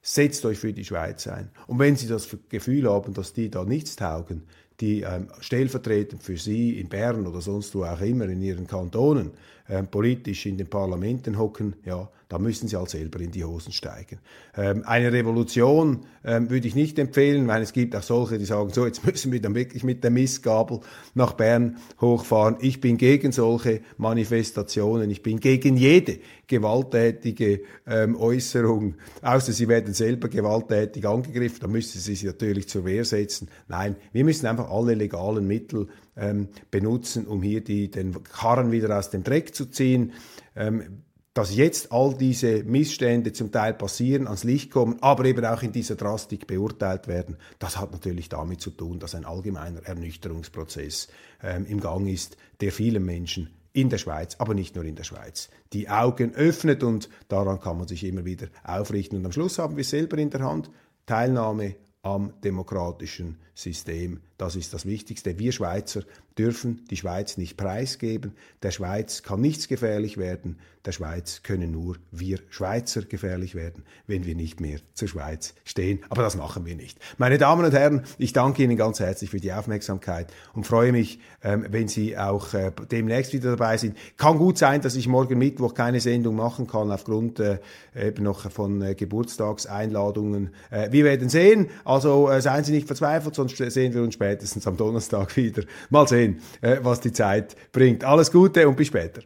setzt 0.00 0.44
euch 0.46 0.58
für 0.58 0.72
die 0.72 0.84
Schweiz 0.84 1.26
ein. 1.26 1.50
Und 1.66 1.78
wenn 1.78 1.96
Sie 1.96 2.08
das 2.08 2.28
Gefühl 2.48 2.90
haben, 2.90 3.12
dass 3.12 3.34
die 3.34 3.50
da 3.50 3.64
nichts 3.64 3.96
taugen, 3.96 4.44
die 4.82 5.02
ähm, 5.02 5.28
stellvertretend 5.40 6.22
für 6.22 6.36
Sie 6.36 6.78
in 6.78 6.88
Bern 6.88 7.26
oder 7.26 7.40
sonst 7.40 7.74
wo 7.74 7.84
auch 7.84 8.00
immer 8.00 8.24
in 8.24 8.42
Ihren 8.42 8.66
Kantonen 8.66 9.30
ähm, 9.68 9.86
politisch 9.86 10.44
in 10.44 10.58
den 10.58 10.68
Parlamenten 10.68 11.38
hocken, 11.38 11.76
ja, 11.84 12.10
da 12.32 12.38
müssen 12.38 12.66
sie 12.66 12.76
halt 12.76 12.88
selber 12.88 13.20
in 13.20 13.30
die 13.30 13.44
Hosen 13.44 13.74
steigen. 13.74 14.18
Ähm, 14.56 14.84
eine 14.86 15.12
Revolution 15.12 16.06
ähm, 16.24 16.48
würde 16.48 16.66
ich 16.66 16.74
nicht 16.74 16.98
empfehlen, 16.98 17.46
weil 17.46 17.60
es 17.60 17.74
gibt 17.74 17.94
auch 17.94 18.02
solche, 18.02 18.38
die 18.38 18.46
sagen, 18.46 18.70
so, 18.72 18.86
jetzt 18.86 19.04
müssen 19.06 19.32
wir 19.32 19.42
dann 19.42 19.54
wirklich 19.54 19.84
mit 19.84 20.02
der 20.02 20.10
Missgabel 20.10 20.80
nach 21.12 21.34
Bern 21.34 21.76
hochfahren. 22.00 22.56
Ich 22.60 22.80
bin 22.80 22.96
gegen 22.96 23.32
solche 23.32 23.82
Manifestationen, 23.98 25.10
ich 25.10 25.22
bin 25.22 25.40
gegen 25.40 25.76
jede 25.76 26.20
gewalttätige 26.46 27.64
ähm, 27.86 28.16
Äußerung, 28.16 28.94
außer 29.20 29.52
sie 29.52 29.68
werden 29.68 29.92
selber 29.92 30.28
gewalttätig 30.28 31.06
angegriffen, 31.06 31.58
dann 31.60 31.72
müssen 31.72 32.00
sie 32.00 32.14
sich 32.14 32.24
natürlich 32.24 32.66
zur 32.66 32.86
Wehr 32.86 33.04
setzen. 33.04 33.48
Nein, 33.68 33.94
wir 34.12 34.24
müssen 34.24 34.46
einfach 34.46 34.70
alle 34.70 34.94
legalen 34.94 35.46
Mittel 35.46 35.88
ähm, 36.16 36.48
benutzen, 36.70 37.26
um 37.26 37.42
hier 37.42 37.62
die, 37.62 37.90
den 37.90 38.22
Karren 38.22 38.72
wieder 38.72 38.98
aus 38.98 39.10
dem 39.10 39.22
Dreck 39.22 39.54
zu 39.54 39.66
ziehen. 39.66 40.12
Ähm, 40.56 41.02
dass 41.34 41.54
jetzt 41.54 41.92
all 41.92 42.14
diese 42.14 42.62
Missstände 42.64 43.32
zum 43.32 43.50
Teil 43.50 43.74
passieren, 43.74 44.26
ans 44.26 44.44
Licht 44.44 44.70
kommen, 44.70 44.98
aber 45.00 45.24
eben 45.24 45.44
auch 45.44 45.62
in 45.62 45.72
dieser 45.72 45.96
Drastik 45.96 46.46
beurteilt 46.46 47.08
werden, 47.08 47.36
das 47.58 47.78
hat 47.78 47.92
natürlich 47.92 48.28
damit 48.28 48.60
zu 48.60 48.70
tun, 48.70 48.98
dass 48.98 49.14
ein 49.14 49.24
allgemeiner 49.24 49.82
Ernüchterungsprozess 49.82 51.08
ähm, 51.42 51.64
im 51.66 51.80
Gang 51.80 52.08
ist, 52.08 52.36
der 52.60 52.72
vielen 52.72 53.04
Menschen 53.04 53.50
in 53.72 53.88
der 53.88 53.98
Schweiz, 53.98 54.36
aber 54.38 54.52
nicht 54.52 54.74
nur 54.74 54.84
in 54.84 54.96
der 54.96 55.04
Schweiz, 55.04 55.48
die 55.72 55.88
Augen 55.88 56.34
öffnet 56.34 56.82
und 56.82 57.08
daran 57.28 57.60
kann 57.60 57.78
man 57.78 57.88
sich 57.88 58.04
immer 58.04 58.26
wieder 58.26 58.48
aufrichten. 58.64 59.18
Und 59.18 59.24
am 59.24 59.32
Schluss 59.32 59.58
haben 59.58 59.76
wir 59.76 59.84
selber 59.84 60.18
in 60.18 60.28
der 60.28 60.42
Hand 60.42 60.70
Teilnahme 61.06 61.76
am 62.02 62.34
demokratischen 62.42 63.38
System. 63.54 64.20
Das 64.42 64.56
ist 64.56 64.74
das 64.74 64.86
Wichtigste. 64.86 65.38
Wir 65.38 65.52
Schweizer 65.52 66.02
dürfen 66.36 66.84
die 66.90 66.96
Schweiz 66.96 67.36
nicht 67.36 67.56
preisgeben. 67.56 68.34
Der 68.64 68.72
Schweiz 68.72 69.22
kann 69.22 69.40
nichts 69.40 69.68
gefährlich 69.68 70.16
werden. 70.16 70.58
Der 70.84 70.90
Schweiz 70.90 71.44
können 71.44 71.70
nur 71.70 71.96
wir 72.10 72.40
Schweizer 72.50 73.02
gefährlich 73.02 73.54
werden, 73.54 73.84
wenn 74.08 74.26
wir 74.26 74.34
nicht 74.34 74.60
mehr 74.60 74.80
zur 74.94 75.06
Schweiz 75.06 75.54
stehen. 75.64 76.00
Aber 76.08 76.22
das 76.22 76.34
machen 76.34 76.66
wir 76.66 76.74
nicht. 76.74 76.98
Meine 77.18 77.38
Damen 77.38 77.64
und 77.64 77.72
Herren, 77.72 78.02
ich 78.18 78.32
danke 78.32 78.64
Ihnen 78.64 78.76
ganz 78.76 78.98
herzlich 78.98 79.30
für 79.30 79.38
die 79.38 79.52
Aufmerksamkeit 79.52 80.32
und 80.54 80.66
freue 80.66 80.90
mich, 80.90 81.20
ähm, 81.44 81.66
wenn 81.70 81.86
Sie 81.86 82.18
auch 82.18 82.52
äh, 82.54 82.72
demnächst 82.90 83.32
wieder 83.32 83.50
dabei 83.50 83.76
sind. 83.76 83.96
Kann 84.16 84.38
gut 84.38 84.58
sein, 84.58 84.80
dass 84.80 84.96
ich 84.96 85.06
morgen 85.06 85.38
Mittwoch 85.38 85.74
keine 85.74 86.00
Sendung 86.00 86.34
machen 86.34 86.66
kann 86.66 86.90
aufgrund 86.90 87.38
äh, 87.38 87.60
eben 87.94 88.24
noch 88.24 88.50
von 88.50 88.82
äh, 88.82 88.96
Geburtstagseinladungen. 88.96 90.50
wir 90.90 91.04
werden 91.04 91.28
sehen. 91.28 91.68
Also 91.84 92.28
seien 92.40 92.64
Sie 92.64 92.72
nicht 92.72 92.86
verzweifelt, 92.86 93.34
sonst 93.34 93.56
sehen 93.56 93.94
wir 93.94 94.02
uns 94.02 94.16
spätestens 94.32 94.66
am 94.66 94.76
Donnerstag 94.76 95.36
wieder. 95.36 95.64
Mal 95.90 96.08
sehen, 96.08 96.40
äh, 96.60 96.78
was 96.82 97.00
die 97.00 97.12
Zeit 97.12 97.56
bringt. 97.72 98.04
Alles 98.04 98.30
Gute 98.32 98.66
und 98.68 98.76
bis 98.76 98.88
später. 98.88 99.22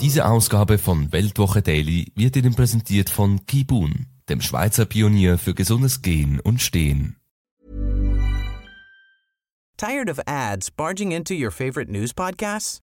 Diese 0.00 0.26
Ausgabe 0.26 0.76
von 0.78 1.12
Weltwoche 1.12 1.62
Daily 1.62 2.12
wird 2.14 2.36
Ihnen 2.36 2.54
präsentiert 2.54 3.08
von 3.08 3.46
Kibun, 3.46 4.06
dem 4.28 4.42
Schweizer 4.42 4.84
Pionier 4.84 5.38
für 5.38 5.54
gesundes 5.54 6.02
Gehen 6.02 6.40
und 6.40 6.60
Stehen. 6.60 7.16
Tired 9.76 10.08
of 10.08 10.20
ads 10.26 10.70
barging 10.70 11.10
into 11.10 11.34
your 11.34 11.50
favorite 11.50 11.90
news 11.90 12.12
podcasts? 12.12 12.83